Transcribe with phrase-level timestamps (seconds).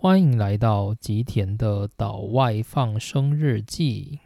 [0.00, 4.20] 欢迎来到吉田的岛外放生日记。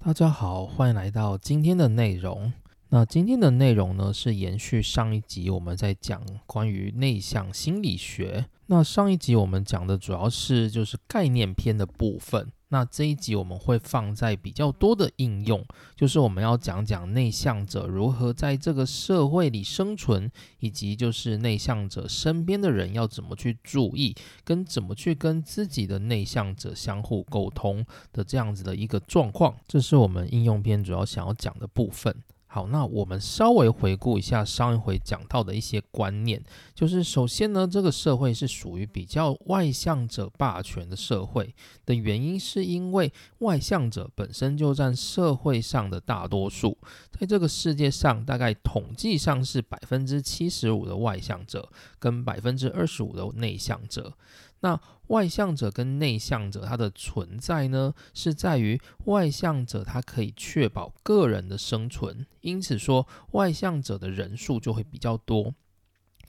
[0.00, 2.52] 大家好，欢迎来到今天的内容。
[2.88, 8.46] 那今天的内容呢，是延续上一集我们在讲关于内向心理学。
[8.66, 12.50] 那上一集我们讲的主要是就是概念篇的部分。
[12.70, 15.64] 那这一集我们会放在比较多的应用，
[15.96, 20.30] 就是我们要讲讲内向者如何在这个社会里生存，
[20.60, 29.56] 以及就是内向者身边的人要怎么去注意，跟怎么去跟自己的内向者相互沟通的这样子的一个状况。
[29.66, 32.14] 这是我们应用篇主要想要讲的部分。
[32.58, 36.42] 好，那我们稍微回顾一下上一回讲到的一些观念，
[36.74, 41.54] 就是首先呢，这个社会是属于比较外向者霸权的社会
[41.86, 46.76] 的原因，是因为外向者本身就占社会上的大多数，
[47.12, 54.12] 在这个世界上，大概统计上是百分之七十五的外向者跟百分之二十五的内向者。
[54.60, 65.54] 那外向者跟内向者，它的存在呢，是在于外向者他可以确保个人的生存，因此说外向者的人数就会比较多。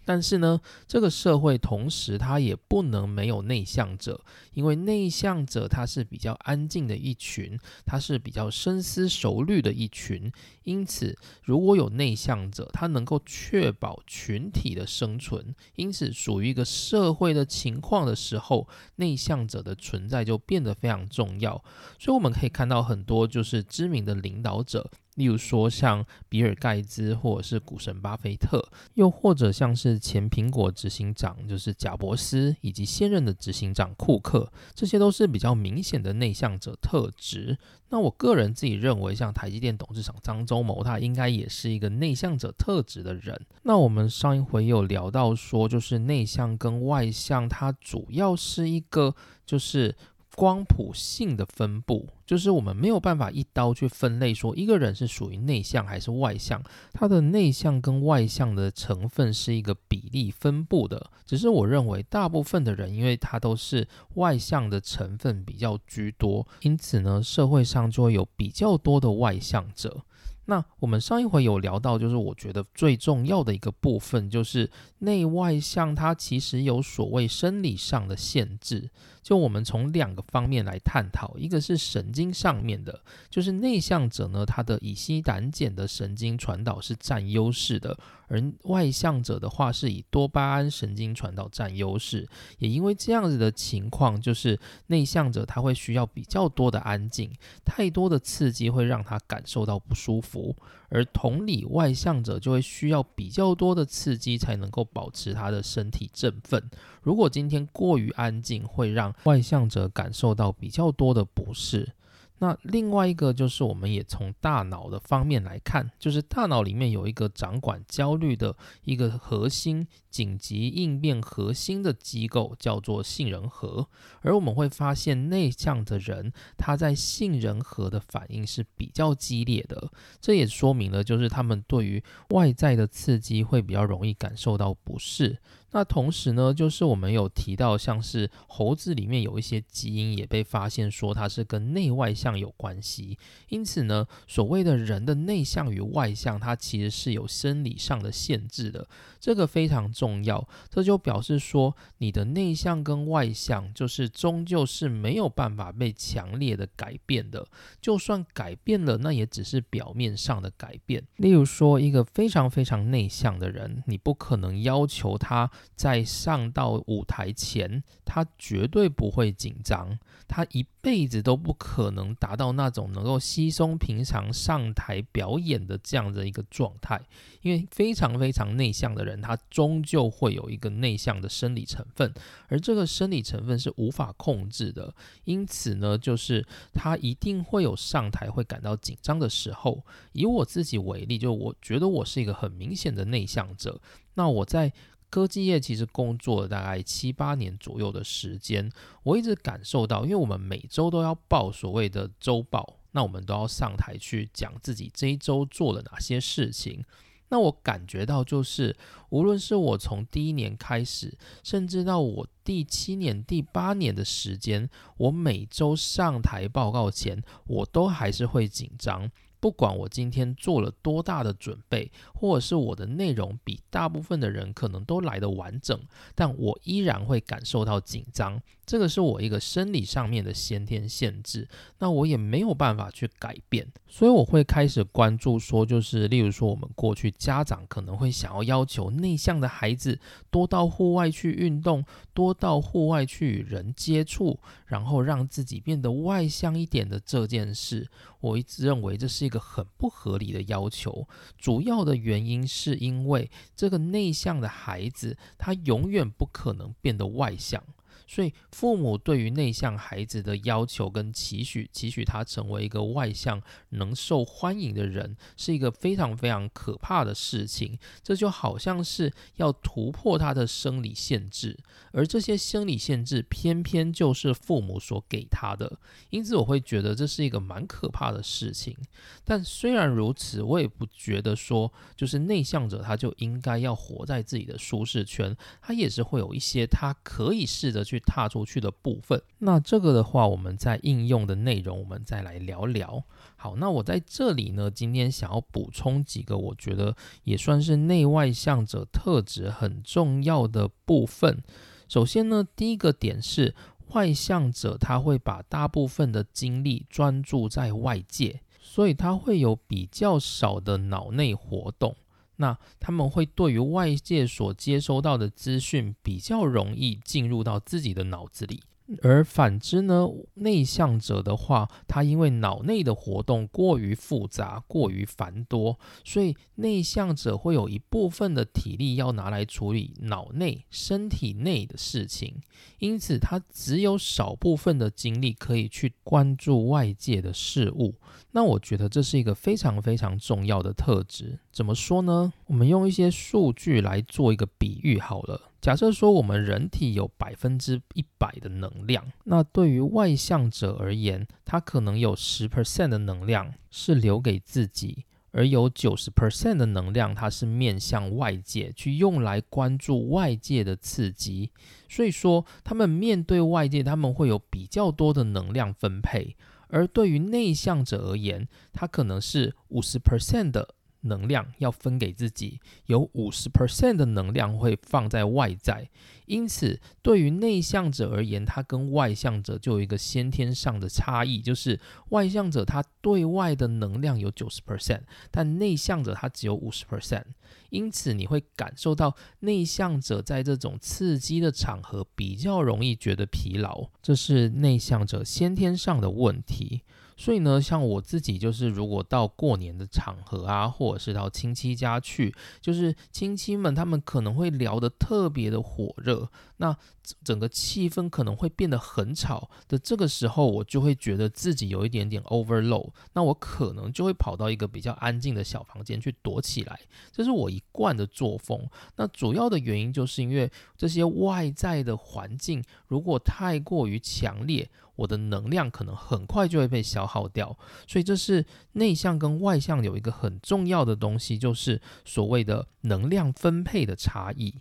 [0.09, 4.19] 但是呢，这个社会同时它也不能没有内向者，
[4.55, 10.31] 因为内向者他是比较安静的一群，他是比较深思熟虑的一群。
[10.63, 21.63] 因此，如果有内向者，他能够确保群体的生存，因此属于一个社会的情况的时候，内向者的存在就变得非常重要。
[21.99, 24.89] 所以我们可以看到很多就是知名的领导者。
[25.19, 37.57] 例如说，像比尔盖茨或者是股神巴菲特，又或者像是前苹果执行长就是贾伯斯，以及现任的执行长库克，这些都是比较明显的内向者特质。
[37.89, 43.37] 那我个人自己认为，像台积电董事长张忠谋，他应该也是一个内向者特质的人。
[43.63, 49.13] 那我们上一回有聊到说，就是内向跟外向，它主要是一个
[49.45, 49.93] 就是。
[50.35, 56.63] 光谱性的分布，就是我们没有办法一刀去分类，说一个人是属于内向还是外向，
[56.93, 61.09] 他的内向跟外向的成分是一个比例分布的。
[61.25, 70.03] 只是我认为，大部分的人，因为他都是外向的成分比较居多，因此呢，社会上就会有比较多的外向者。
[70.45, 74.67] 那我们上一回有聊到，就是我觉得最重要的一个部分，就是
[74.97, 78.89] 内外向，它其实有所谓生理上的限制。
[79.21, 87.97] 就我们从两个方面来探讨，一个是神经上面的，就是内向者呢，他的乙烯胆碱的神经传导是占优势的，
[88.27, 92.27] 而外向者的话是以多巴胺神经传导占优势。
[92.57, 97.31] 也因为这样子的情况，就是内向者他会需要比较多的安静，
[97.65, 100.55] 太多的刺激会让他感受到不舒服。
[100.89, 106.69] 而同理，外向者就会需要比较多的刺激才能够保持他的身体振奋。
[107.01, 111.93] 如果今天过于安静，会让外向者感受到比较多的不适。
[112.39, 123.87] 那另外一个就是，我们也从大脑的方面来看，就是大脑里面有一个掌管焦虑的一个核心紧急应变核心的机构，叫做杏仁核。
[124.21, 135.37] 而我们会发现，内向的人他在杏仁核的反应是比较激烈的，这也说明了就是他们对于外在的刺激会比较容易感受到不适。
[135.71, 143.17] 那同时呢，就是我们有提到，像是猴子里面有一些基因也被发现说它是跟内外向有关系。
[143.49, 148.87] 因此呢，所谓的人的内向与外向，它其实是有生理上的限制的。
[149.19, 157.45] 这个非常重要，这就表示说，你的内向跟外向，就是终究是没有办法被强烈的改变的。
[157.81, 161.03] 就算改变了，那也只是表面上的改变。
[161.17, 177.01] 例如说，一个非常非常内向的人，你不可能要求他在上到舞台前，他绝对不会紧张，他一辈子都不可能达到那种能够稀松平常上台表演的这样的一个状态，
[177.41, 179.08] 因为非常非常内向的人。
[179.09, 182.13] 人他终究会有一个内向的生理成分，
[182.47, 184.93] 而这个生理成分是无法控制的，
[185.25, 189.83] 因此呢，就是他一定会有上台会感到紧张的时候。
[190.13, 193.81] 以我自己为例，就我觉得我是一个很明显的内向者。
[194.13, 194.71] 那我在
[195.09, 198.71] 科技业其实工作了大概七八年左右的时间，
[199.03, 206.85] 我一直感受到，因为我们每周都要报所谓的周报，那我们都要上台去讲自己这一周做了哪些事情。
[207.31, 208.75] 那我感觉到就是，
[209.09, 219.11] 无论是我从第一年开始，甚至到我第七年、第八年的时间，我每周上台报告前，我都还是会紧张。
[219.41, 225.79] 不管我今天做了多大的准备，或者是我的内容比大部分的人可能都来得完整，
[226.13, 228.41] 但我依然会感受到紧张。
[228.65, 231.47] 这个是我一个生理上面的先天限制，
[231.77, 239.99] 那我也没有办法去改变，所以我会开始关注说，就是例如说我们过去家长可能会想要要求内向的孩子
[240.29, 251.07] 多到户外去运动，多到户外去与人接触，然后让自己变得外向一点的这件事，我一直认为这是一个很不合理的要求。
[251.37, 257.63] 主要的原因是因为这个内向的孩子，他永远不可能变得外向。
[258.11, 263.39] 所以，父母对于内向孩子的要求跟期许，期许他成为一个外向、
[263.69, 267.77] 能受欢迎的人，是一个非常非常可怕的事情。
[268.01, 271.55] 这就好像是要突破他的生理限制，
[271.91, 275.77] 而这些生理限制偏偏就是父母所给他的。
[276.09, 278.75] 因此，我会觉得这是一个蛮可怕的事情。
[279.23, 287.98] 但虽然如此，我也不觉得说，就是内向者他就应该要活在自己的舒适圈，他也是会有一些他可以试着去。
[287.99, 293.03] 踏出去的部分，那这个的话，我们在应用的内容，我们再来聊聊。
[293.35, 301.41] 好，那我在这里呢，今天想要补充几个，我觉得也算是内外向者特质很重要的部分。
[301.87, 303.55] 首先呢，第一个点是
[303.89, 311.95] 外向者他会把大部分的精力专注在外界，所以他会有比较少的脑内活动。
[312.39, 318.63] 那他们会对于外界所接收到的资讯比较容易进入到自己的脑子里。
[319.03, 332.41] 而反之呢，内向者的话，他因为脑内的活动过于复杂、过于繁多，所以内向者会有一部分的体力要拿来处理脑内、身体内的事情，
[332.79, 337.93] 因此他只有少部分的精力可以去关注外界的事物。
[338.31, 341.37] 那我觉得这是一个非常非常重要的特质。
[341.51, 342.31] 怎么说呢？
[342.45, 345.41] 我们用一些数据来做一个比喻好了。
[345.59, 361.51] 假设说我们人体有百分之一百的能量，那对于外向者而言，他可能有十 percent 的能量是留给自己，而有九十 percent 的能量，它是面向外界去用来关注外界的刺激。
[361.89, 366.37] 所以说，他们面对外界，他们会有比较多的能量分配。
[366.69, 370.75] 而对于内向者而言，他可能是五十 percent 的。
[371.01, 375.89] 能量要分给自己，有五十 percent 的能量会放在外在，
[376.25, 381.79] 因此对于内向者而言，他跟外向者就有一个先天上的差异，就是
[382.09, 385.01] 外向者他对外的能量有九十 percent，
[385.31, 387.23] 但内向者他只有五十 percent，
[387.69, 396.83] 因此你会感受到内向者在这种刺激的场合比较容易觉得疲劳，这是内向者先天上的问题。
[397.21, 406.77] 所以呢，像我自己就是，如果到过年的场合啊，或者是到亲戚家去，就是亲戚们他们可能会聊得特别的火热，那
[407.23, 409.77] 整个气氛可能会变得很吵的。
[409.77, 416.79] 这个时候，我就会觉得自己有一点点 overload，那我可能就会跑到一个比较安静的小房间去躲起来，
[417.11, 418.67] 这是我一贯的作风。
[418.95, 424.69] 那主要的原因就是因为这些外在的环境如果太过于强烈。
[424.99, 427.57] 我的能量可能很快就会被消耗掉，
[427.87, 434.55] 所以这是内向跟外向有一个很重要的东西，就是所谓的能量分配的差异。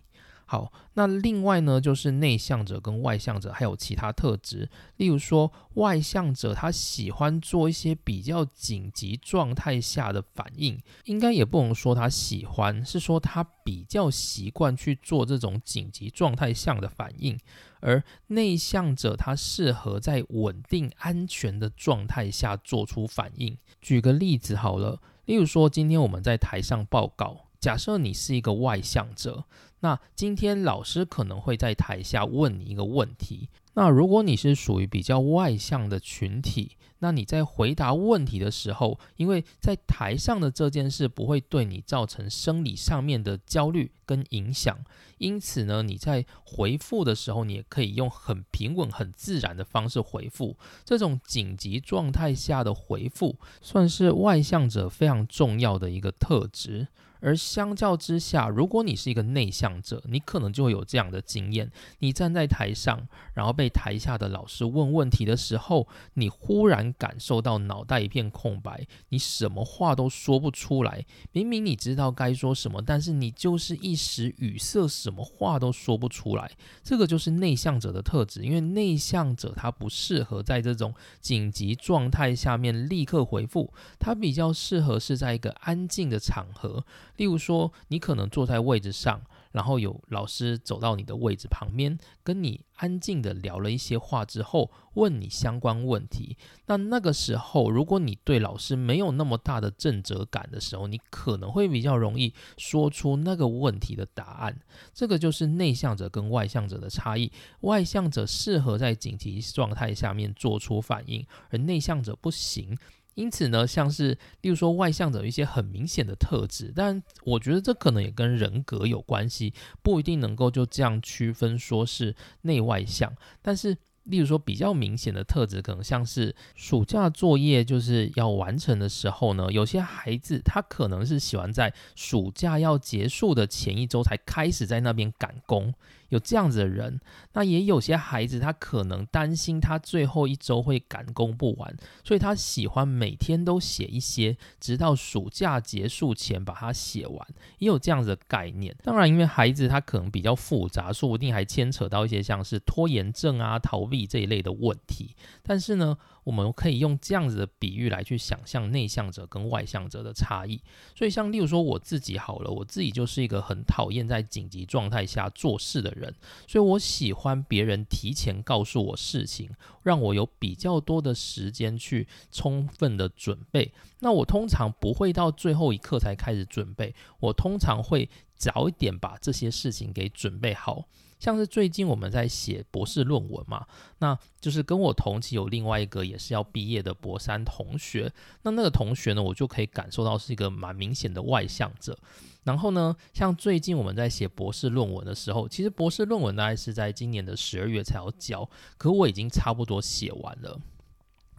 [0.51, 17.37] 好，那另外呢，就是内向者跟外向者还有其他特质，例如说，外向者他喜欢做一些比较紧急状态下的反应，应该也不能说他喜欢，是说他比较习惯去做这种紧急状态下的反应，
[17.79, 23.55] 而内向者他适合在稳定安全的状态下做出反应。
[23.79, 27.48] 举个例子好了，例如说，今天我们在台上报告。
[27.59, 29.43] 假设你是一个外向者，
[29.81, 33.49] 那今天老师可能会在台下问你一个问题。
[33.73, 44.77] 那如果你是属于比较外向的群体，那你在回答问题的时候，因为在台上的这件事不会对你造成生理上面的焦虑跟影响，
[45.17, 50.57] 因此呢，你在回复的时候，你也可以用很平稳、很自然的方式回复。
[50.83, 56.87] 这种紧急状态下的回复，算是外向者非常重要的一个特质。
[57.19, 71.05] 而相较之下，如果你是一个内向者，你可能就会有这样的经验：你站在台上，然后被台下的老师问问题的时候，你忽然感受到脑袋一片空白，你什么话都说不出来。
[71.31, 76.51] 明明你知道该说什么，但是你就是一时语塞，什么话都说不出来。
[76.83, 86.85] 这个就是内向者的特质，因为内向者他不适合在这种紧急状态下面立刻回复，他比较适合是在一个安静的场合。
[87.19, 89.21] 例如说，你可能坐在位置上，
[89.51, 96.37] 然后有老师走到你的位置旁边，跟你安静的聊了一些话之后，问你相关问题。
[96.67, 104.57] 那那个时候，如果你对老师没有那么大的正责感的时候，你可能会比较容易说出那个问题的答案。
[104.93, 107.29] 这个就是内向者跟外向者的差异。
[107.61, 112.77] 外向者适合在紧急状态下面做出反应，而内向者不行。
[113.19, 123.13] 因此呢，像是例如说外向者有一些很明显的特质，但我觉得这可能也跟人格有关系，不一定能够就这样区分说是内外向。
[123.41, 135.73] 但是例如说比较明显的特质，可能像是暑假作业就是要完成的时候呢，有些孩子他可能是喜欢在暑假要结束的前一周才开始在那边赶工。
[136.09, 136.99] 有这样子的人，
[137.33, 147.27] 那也有些孩子，他可能担心他最后一周会赶工不完，所以他喜欢每天都写一些，直到暑假结束前把它写完。
[147.59, 148.75] 也有这样子的概念。
[148.83, 155.15] 当然，因为孩子他可能比较复杂，说不定还牵扯到一些像是拖延症啊、逃避这一类的问题。
[155.43, 155.97] 但是呢，
[156.29, 160.61] 我们可以用这样子的比喻来去想象内向者跟外向者的差异。
[160.95, 166.13] 所以，像例如说我自己好了，我自己就是一个很讨厌在紧急状态下做事的人，
[166.47, 169.49] 所以我喜欢别人提前告诉我事情，
[169.81, 173.73] 让我有比较多的时间去充分的准备。
[174.01, 180.85] 那我通常不会到最后一刻才开始准备，我通常会早一点把这些事情给准备好。
[181.19, 183.67] 像是最近我们在写博士论文嘛，
[183.99, 188.11] 那就是跟我同期有另外一个也是要毕业的博三同学，
[188.43, 191.97] 那那个同学呢，我就可以感受到是一个蛮明显的外向者。
[192.43, 200.57] 然后呢，像最近我们在写博士论文的时候，其实博士论文大概是在今年的十二月才要交，可我已经差不多写完了，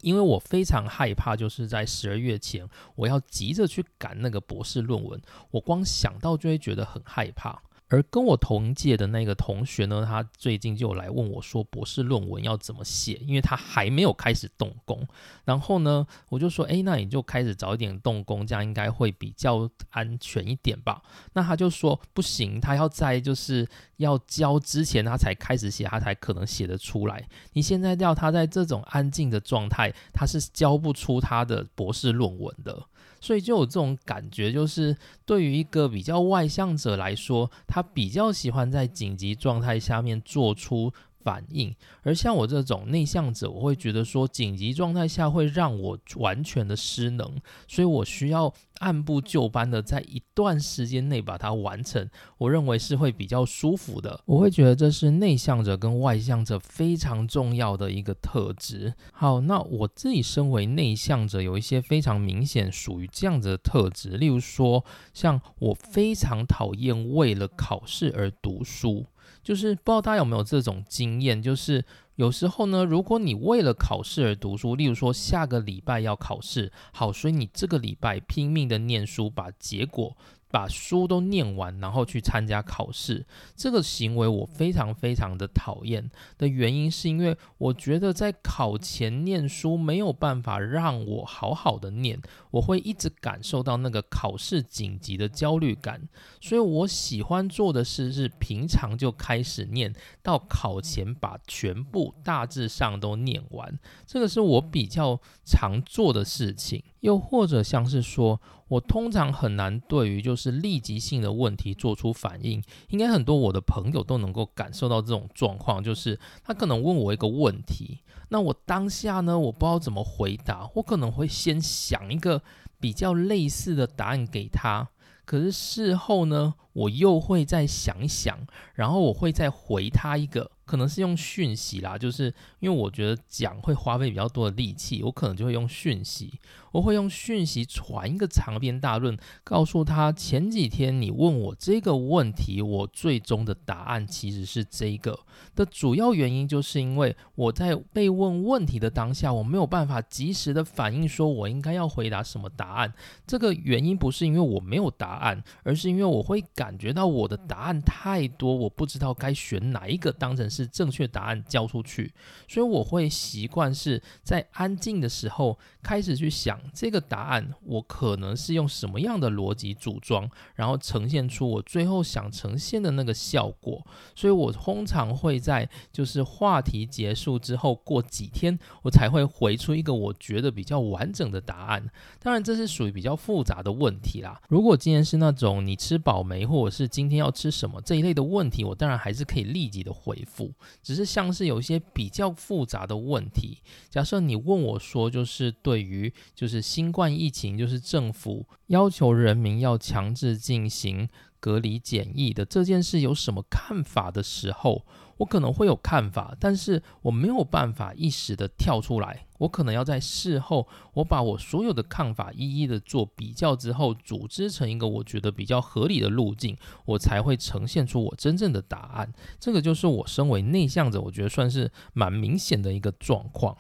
[0.02, 5.20] 因为我非常害怕，就是在十二月前我要急着去赶那个博士论文，
[5.52, 7.62] 我光想到就会觉得很害怕。
[7.90, 13.20] 而跟我同届的那个同学呢，他最近就来问我说，博士论文要怎么写？
[13.26, 15.06] 因为他还没有开始动工。
[15.44, 21.02] 然后呢，我就说，哎，那你就开始早一点动工，这样应该会比较安全一点吧？
[21.32, 27.28] 那他就说，不行，他要在就是要交之前，他才开始写，他才可能写得出来。
[27.54, 32.86] 你现在要他在这种安静的状态，他是交不出他的博士论文的。
[33.20, 40.92] 所以就有这种感觉，就是对于一个比较外向者来说，他比较喜欢在紧急状态下面做出。
[41.22, 47.36] 反应，而像我这种内向者，我会觉得说紧急状态下会让我完全的失能，
[47.68, 52.08] 所以我需要按部就班的在一段时间内把它完成。
[52.38, 54.20] 我认为是会比较舒服的。
[54.24, 58.94] 我会觉得这是内向者跟外向者非常重要的一个特质。
[59.12, 69.04] 好，那我自己身为内向者，有一些非常明显属于这样子的特质，例如说，像我非常讨厌为了考试而读书。
[69.50, 80.16] 就是不知道大家有没有这种经验，就是有时候呢，如果你为了考试而读书，例如说下个礼拜要考试，好，所以你这个礼拜拼命的念书，把结果。
[80.50, 86.10] 把书都念完，然后去参加考试，这个行为我非常非常的讨厌。
[86.36, 96.08] 的原因是因为我觉得在考前念书没有办法让我好好的念，我会一直感受到那个考试紧急的焦虑感。
[96.40, 103.78] 所以我喜欢做的事是平常就开始念，到考前把全部大致上都念完。
[104.06, 106.82] 这个是我比较常做的事情。
[107.00, 112.62] 又或者像是说，我通常很难对于就是立即性的问题做出反应。
[112.88, 122.42] 应该很多我的朋友都能够感受到这种状况，就是他可能问我一个问题，那我当下呢，我不知道怎么回答，我可能会先想一个
[122.78, 124.88] 比较类似的答案给他，
[125.24, 130.50] 可是事后呢，我又会再想一想，然后我会再回他一个。
[130.70, 136.38] 可能是用讯息啦，就是因为我觉得讲会花费比较多的力气，我可能就会用讯息。
[136.72, 145.18] 我会用讯息传一个长篇大论，告诉他前几天你问我这个问题，我最终的答案其实是这个
[145.54, 152.92] 的主要原因，就是因为我在被问问题的当下，我没有办法及时的反应，说我应该要回答什么答案。
[153.26, 162.12] 这个原因不是因为我没有答案，而是因为我会感觉到我的答案太多，我不知道该选哪一个当成是正确答案交出去，
[162.48, 166.60] 所以我会习惯是在安静的时候开始去想。
[166.74, 173.84] 这个答案我可能是用什么样的逻辑组装，然后呈现出我最后想呈现的那个效果。
[174.14, 181.90] 所以我通常会在就是话题结束之后过几天，我才会回出一个我觉得比较完整的答案。
[182.18, 184.40] 当然这是属于比较复杂的问题啦。
[184.48, 190.52] 如果今天是那种你吃饱没，或者是今天要吃什么这一类的问题，我当然还是可以立即的回复。
[190.82, 193.58] 只是像是有一些比较复杂的问题，
[193.88, 196.60] 假设你问我说，就是对对于就是。
[196.70, 201.08] 新冠疫情就是政府要求人民要强制进行
[201.40, 204.84] 隔离检疫的这件事有什么看法的时候，
[205.16, 219.12] 我可能会有看法，但是我没有办法一时的跳出来，我可能要在事后，我把我所有的看法一一的做比较之后，组织成一个我觉得比较合理的路径，我才会呈现出我真正的答案。
[219.40, 223.56] 这个就是我身为内向者，我觉得算是蛮明显的一个状况。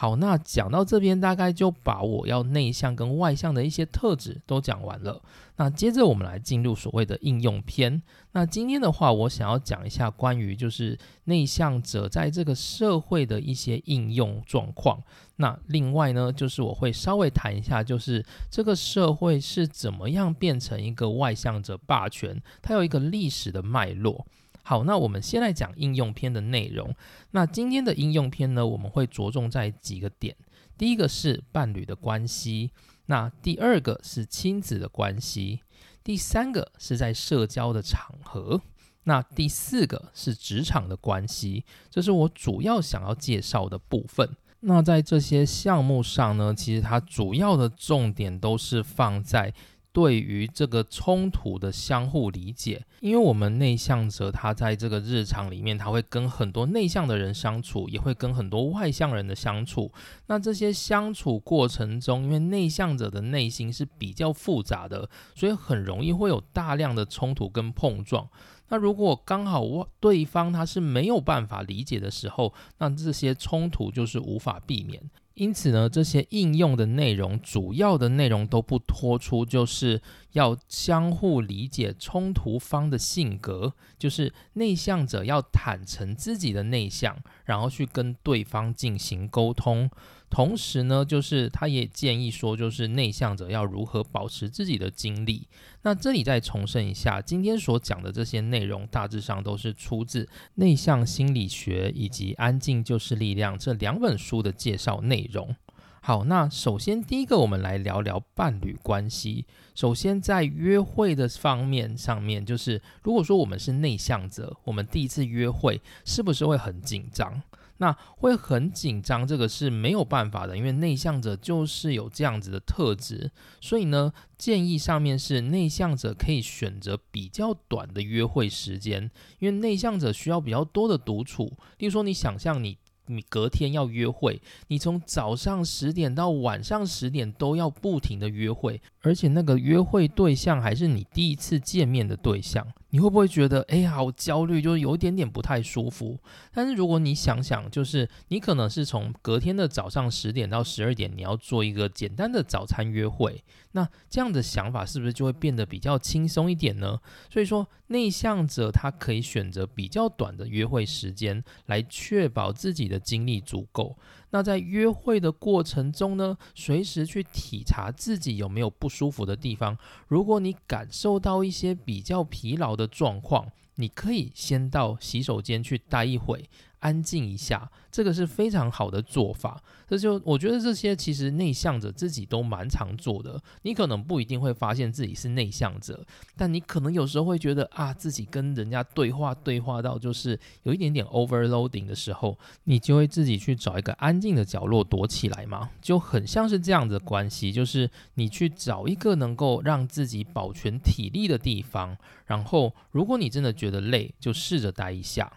[0.00, 5.20] 好，那讲到这边，大概就把我要内向跟外向的一些特质都讲完了。
[5.56, 8.00] 那接着我们来进入所谓的应用篇。
[8.30, 15.02] 那今天的话，我想要讲一下关于就是内向者在这个社会的一些应用状况。
[15.34, 24.24] 那另外呢，就是我会稍微谈一下，就是这个社会是怎么样变成一个外向者霸权，它有一个历史的脉络。
[24.68, 26.94] 好，那我们先来讲应用篇的内容。
[27.30, 30.36] 那今天的应用篇呢，我们会着重在几个点。
[30.76, 32.70] 第一个是伴侣的关系，
[33.06, 35.60] 那第二个是亲子的关系，
[36.04, 38.60] 第三个是在社交的场合，
[39.04, 41.64] 那第四个是职场的关系。
[41.88, 44.36] 这是我主要想要介绍的部分。
[44.60, 49.54] 那在这些项目上呢，其实它主要的重点都是放在。
[49.98, 59.90] 对于这个冲突的相互理解，因为我们内向者他在这个日常里面，他会跟很多内向的人相处，也会跟很多外向人的相处。
[60.28, 68.28] 那这些相处过程中，因为内向者的内心是比较复杂的，所以很容易会有大量的冲突跟碰撞。
[68.68, 69.64] 那如果刚好
[69.98, 75.02] 对方他是没有办法理解的时候，那这些冲突就是无法避免。
[75.38, 80.02] 因此呢，这些应用的内容，主要的内容都不脱出，就是
[80.32, 89.88] 要相互理解冲突方的性格，就是内向者要坦诚自己的内向，然后去跟对方进行沟通。
[90.30, 95.48] 同时呢，就是他也建议说，就是内向者要如何保持自己的精力。
[95.82, 100.24] 那这里再重申一下，今天所讲的这些内容，大致上都是出自
[100.56, 105.56] 《内向心理学》以及《安静就是力量》这两本书的介绍内容。
[106.00, 109.46] 好，那首先第一个，我们来聊聊伴侣关系。
[109.74, 117.42] 首先在约会的方面上面，就是如果说我们是内向者，我们第一次约会是不是会很紧张？
[117.78, 123.30] 那会很紧张，这个是没有办法的，因为内向者就是有这样子的特质。
[123.60, 131.52] 所以呢，建议上面是内向者可以选择比较短的约会时间，因为内向者需要比较多的独处。
[131.78, 142.66] 例如说，你想象你你隔天要约会，你从早上十点到晚上十点都要不停的约会，而且那个约会对象还是你第一次见面的对象。
[142.90, 146.18] 你会不会觉得，哎呀，好焦虑，就是有一点点不太舒服？
[146.54, 156.98] 但是如果你想想，就是你可能是从隔天的早上十点到十二点，你要做一个简单的早餐约会，那这样的想法是不是就会变得比较轻松一点呢？
[157.30, 163.98] 所以说，内向者他可以选择比较短的约会时间，来确保自己的精力足够。
[164.30, 169.76] 那在约会的过程中呢，随时去体察自己有没有不舒服的地方。
[170.06, 176.48] 如果你感受到一些比较疲劳的状况，你可以先到洗手间去待一会。
[176.80, 179.62] 安静一下，这个是非常好的做法。
[179.88, 183.40] 这就我觉得这些其实内向者自己都蛮常做的。
[183.62, 186.04] 你可能不一定会发现自己是内向者，
[186.36, 205.32] 但你可能有时候会觉得啊，自己跟人家对话对话到就是有一点点 overloading 的时候，你就会自己去找一个安静的角落躲起来嘛，就很像是这样的关系，就是你去找一个能够让自己保全体力的地方，然后如果你真的觉得累，就试着待一下。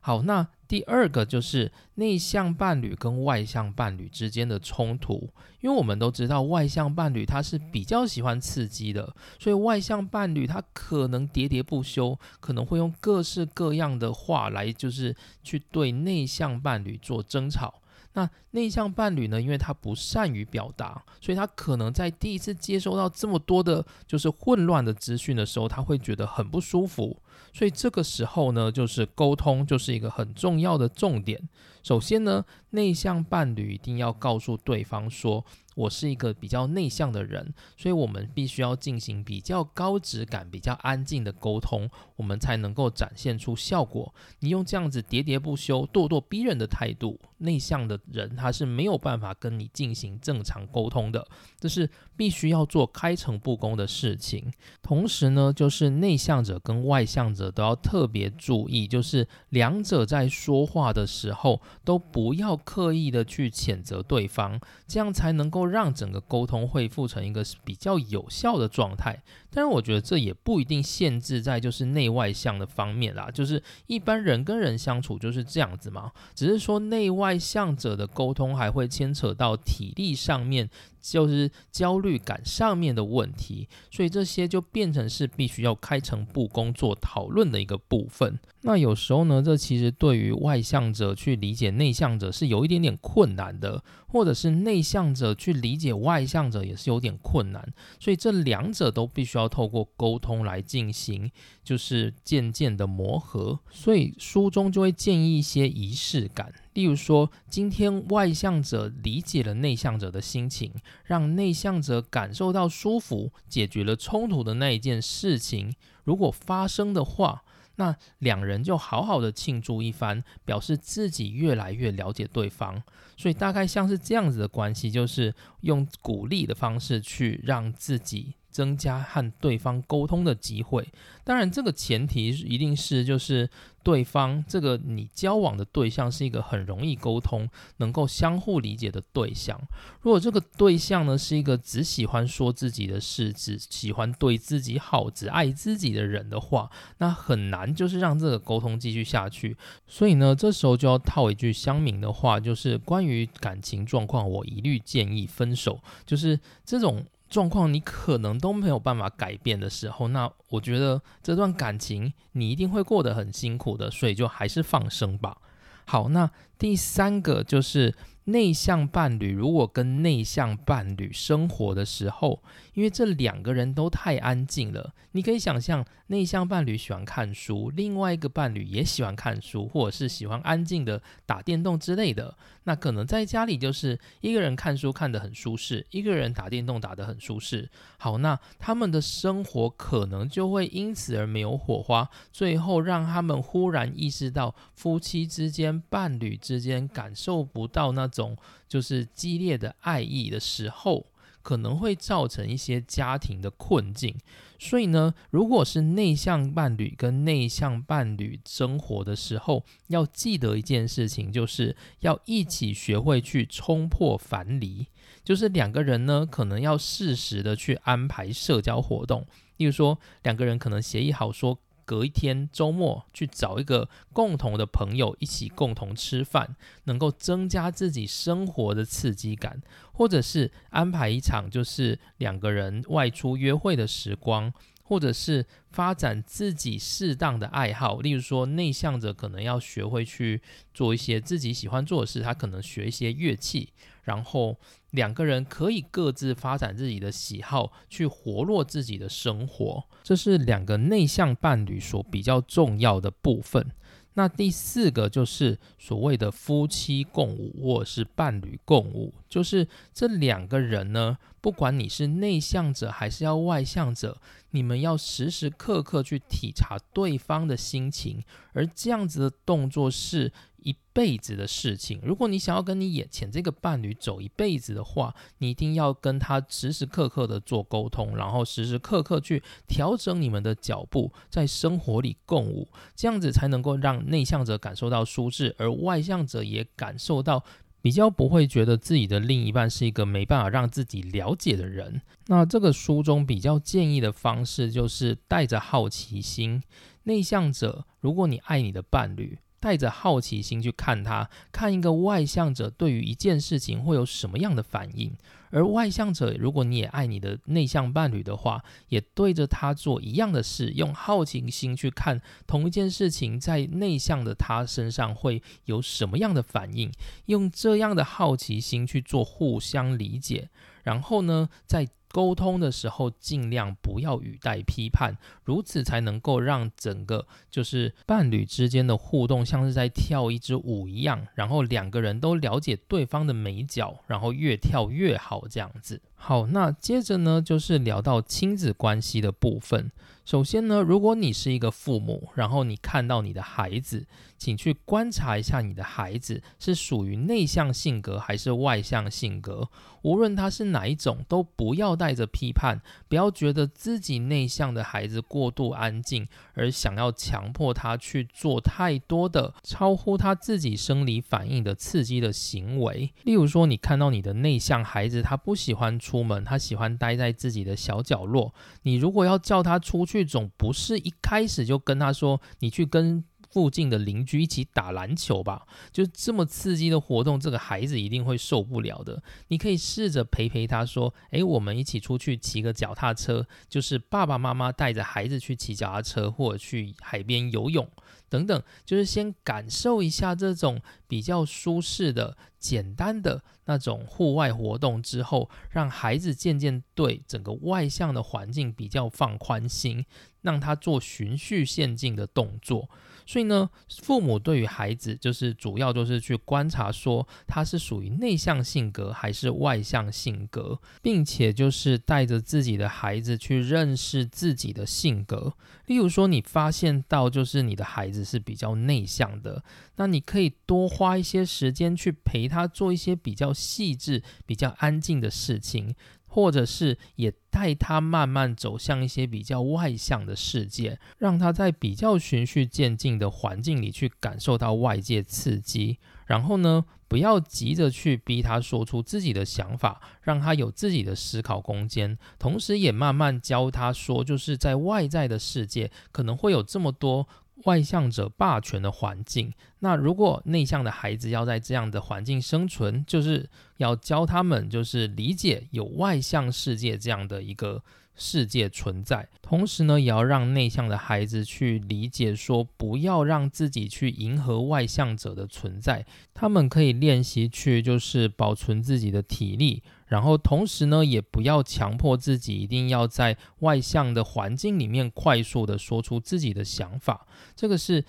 [0.00, 17.82] 好，那第二个就是内向伴侣跟外向伴侣之间的冲突，因为我们都知道外向伴侣他是比较喜欢刺激的，所以外向伴侣他可能喋喋不休，可能会用各式各样的话来就是去对内向伴侣做争吵。
[18.14, 19.38] 那内向伴侣呢？
[19.38, 27.14] 因为他不善于表达，所以他可能在第一次接收到这么多的，就是混乱的资讯的时候，他会觉得很不舒服。
[27.56, 31.40] 所以这个时候呢，就是沟通就是一个很重要的重点。
[31.82, 35.42] 首先呢，内向伴侣一定要告诉对方说。
[35.76, 44.12] 我是一个比较内向的人，所以我们必须要进行比较高质感、比较安静的沟通，我们才能够展现出效果。
[44.40, 51.28] 你用这样子喋喋不休、咄咄逼人的态度，内向的人他是没有办法跟你进行正常沟通的，
[51.60, 54.50] 这是必须要做开诚布公的事情。
[54.82, 65.65] 同时呢，就是内向者跟外向者都要特别注意，就是两者在说话的时候都不要刻意的去谴责对方，这样才能够。
[65.66, 69.22] 让整个沟通恢复成一个比较有效的状态，
[69.56, 80.68] 但是我觉得这也不一定限制在就是内外向的方面啦，就是一般人跟人相处就是这样子嘛，只是说内外向者的沟通还会牵扯到体力上面。
[81.08, 88.36] 就是焦虑感上面的问题，所以这些就变成是必须要开诚布公做讨论的一个部分。
[88.62, 97.72] 那有时候呢，这其实对于外向者去理解内向者是有一点点困难的，或者是内向者去理解外向者也是有点困难。
[98.00, 101.30] 所以这两者都必须要透过沟通来进行，
[101.62, 103.58] 就是渐渐的磨合。
[103.70, 106.52] 所以书中就会建议一些仪式感。
[106.74, 110.72] 例如说，今天外向者理解了内向者的心情，
[111.04, 115.74] 让内向者感受到舒服，解决了冲突的那一件事情。
[116.04, 117.42] 如果发生的话，
[117.78, 122.82] 那两人就好好的庆祝一番，表示自己越来越了解对方。
[123.18, 128.34] 所以大概像是这样子的关系，就是用鼓励的方式去让自己。
[128.56, 130.88] 增加和对方沟通的机会，
[131.24, 133.46] 当然这个前提一定是就是
[133.82, 139.60] 对方这个你交往的对象是一个很容易沟通、能够相互理解的对象。
[140.00, 149.54] 如果这个对象呢是一个只喜欢说自己的事、只喜欢对自己好、只爱自己的人的话，那很难就是让这个沟通继续下去。
[149.86, 155.78] 所以呢，这时候就要套一句乡民的话，就是关于感情状况，我一律建议分手。
[156.06, 157.04] 就是这种。
[157.28, 165.36] 状况你可能都没有办法改变的时候，那我觉得这段感情你一定会过得很辛苦的，所以就还是放生吧。
[165.84, 167.94] 好，那第三个就是。
[168.28, 172.42] 内向伴侣如果跟内向伴侣生活的时候，
[172.74, 182.36] 因为这两个人都太安静了，你可以想象内向伴侣喜欢看书，另外一个伴侣也喜欢看书，或者是喜欢安静的打电动之类的。
[182.64, 187.70] 那可能在家里就是一个人看书看得很舒适，一个人打电动打得很舒适。
[187.96, 198.06] 好，那他们的生活可能就会因此而没有火花，最后让他们忽然意识到夫妻之间、伴侣之间感受不到那。
[198.08, 198.36] 种
[198.68, 201.06] 就是激烈的爱意的时候，
[201.42, 204.16] 可能会造成一些家庭的困境。
[204.58, 214.86] 所以呢，如果是内向伴侣跟内向伴侣生活的时候，要记得一件事情，就是要一起学会去冲破樊篱。
[215.22, 219.26] 就是两个人呢，可能要适时的去安排社交活动。
[219.58, 221.58] 例如说，两个人可能协议好说。
[221.86, 240.42] 隔一天周末去找一个共同的朋友一起共同吃饭，能够增加自己生活的刺激感，或者是安排一场就是两个人外出约会的时光，或者是发展自己适当的爱好，例如说内向者可能要学会去
[240.74, 243.72] 做一些自己喜欢做的事，他可能学一些乐器，
[244.02, 244.58] 然后。
[244.96, 253.70] 两个人可以各自发展自己的喜好，去活络自己的生活，这是两个内向伴侣所比较重要的部分。
[254.14, 264.18] 那第四个就是所谓的夫妻共舞，或者是伴侣共舞，就是这两个人呢，不管你是内向者还是要外向者，
[264.52, 270.32] 你们要时时刻刻去体察对方的心情，而这样子的动作是。
[270.66, 287.44] 一辈子的事情，如果你想要跟你眼前这个伴侣走一辈子的话，你一定要跟他时时刻刻的做沟通，然后时时刻刻去调整你们的脚步，在生活里共舞，这样子才能够让内向者感受到舒适，而外向者也感受到
[287.80, 292.02] 比较不会觉得自己的另一半是一个没办法让自己了解的人。
[292.26, 296.60] 那这个书中比较建议的方式就是带着好奇心，
[297.04, 299.38] 内向者，如果你爱你的伴侣。
[299.60, 305.12] 带着好奇心去看他，看一个外向者对于一件事情会有什么样的反应。
[305.50, 316.90] 而外向者，如果你也爱你的内向伴侣的话，也对着他做一样的事，用好奇心去看同一件事情，在内向的他身上会有什么样的反应，
[317.26, 320.50] 用这样的好奇心去做互相理解，
[320.86, 321.88] 然后呢，在。
[322.12, 336.00] 沟通的时候，尽量不要语带批判，如此才能够让整个就是伴侣之间的互动像是在跳一支舞一样，然后两个人都了解对方的美角，然后越跳越好这样子。
[336.14, 339.92] 好，那接着呢，就是聊到亲子关系的部分。
[340.24, 344.06] 首先呢，如果你是一个父母，然后你看到你的孩子，
[344.38, 349.68] 请去观察一下你的孩子是属于内向性格还是外向性格。
[350.02, 363.12] 无论他是哪一种，都不要带着批判，不要觉得自己内向的孩子过度安静，而想要强迫他去做太多的超乎他自己生理反应的刺激的行为。
[363.24, 368.54] 例如说，你看到你的内向孩子，他不喜欢出门，他喜欢待在自己的小角落。
[368.82, 373.24] 你如果要叫他出去，总不是一开始就跟他说，你去跟
[373.56, 375.66] 附近的邻居一起打篮球吧。
[375.90, 379.22] 就这么刺激的活动，这个孩子一定会受不了的。
[379.48, 387.88] 你可以试着陪陪他，说：“诶，我们一起出去骑个脚踏车，就是爸爸妈妈带着孩子去骑脚踏车，或者去海边游泳。”
[388.28, 400.04] 等等，就是先感受一下这种比较舒适的、简单的那种户外活动之后，让孩子渐渐对整个外向的环境比较放宽心，
[400.42, 402.90] 让他做循序渐进的动作。
[403.26, 403.68] 所以呢，
[404.02, 415.54] 父母对于孩子就是主要就是去观察，说他是属于内向性格还是外向性格，并且就是带着自己的孩子去认识自己的性格。
[415.86, 419.62] 例如说，你发现到就是你的孩子是比较内向的，
[419.96, 425.94] 那你可以多花一些时间去陪他做一些比较细致、比较安静的事情。
[426.36, 435.98] 或者是也带他慢慢走向一些比较外向的世界，让他在比较循序渐进的环境里去感受到外界刺激。
[436.26, 442.18] 然后呢，不要急着去逼他说出自己的想法，让他有自己的思考空间。
[442.38, 447.26] 同时，也慢慢教他说，就是在外在的世界可能会有这么多。
[447.66, 457.82] 外向者霸权的环境，那如果内向的孩子要在这样的环境生存，就是要教他们，就是理解有外向世界这样的一个
[458.16, 459.28] 世界存在。
[459.40, 466.04] 同时呢，也要让内向的孩子去理解，说不要让自己去迎合外向者的存在。
[466.34, 469.82] 他们可以练习去，就是保存自己的体力。
[470.06, 478.04] 然后同时呢，也不要强迫自己一定要在外向的环境里面快速的说出自己的想法，这个是。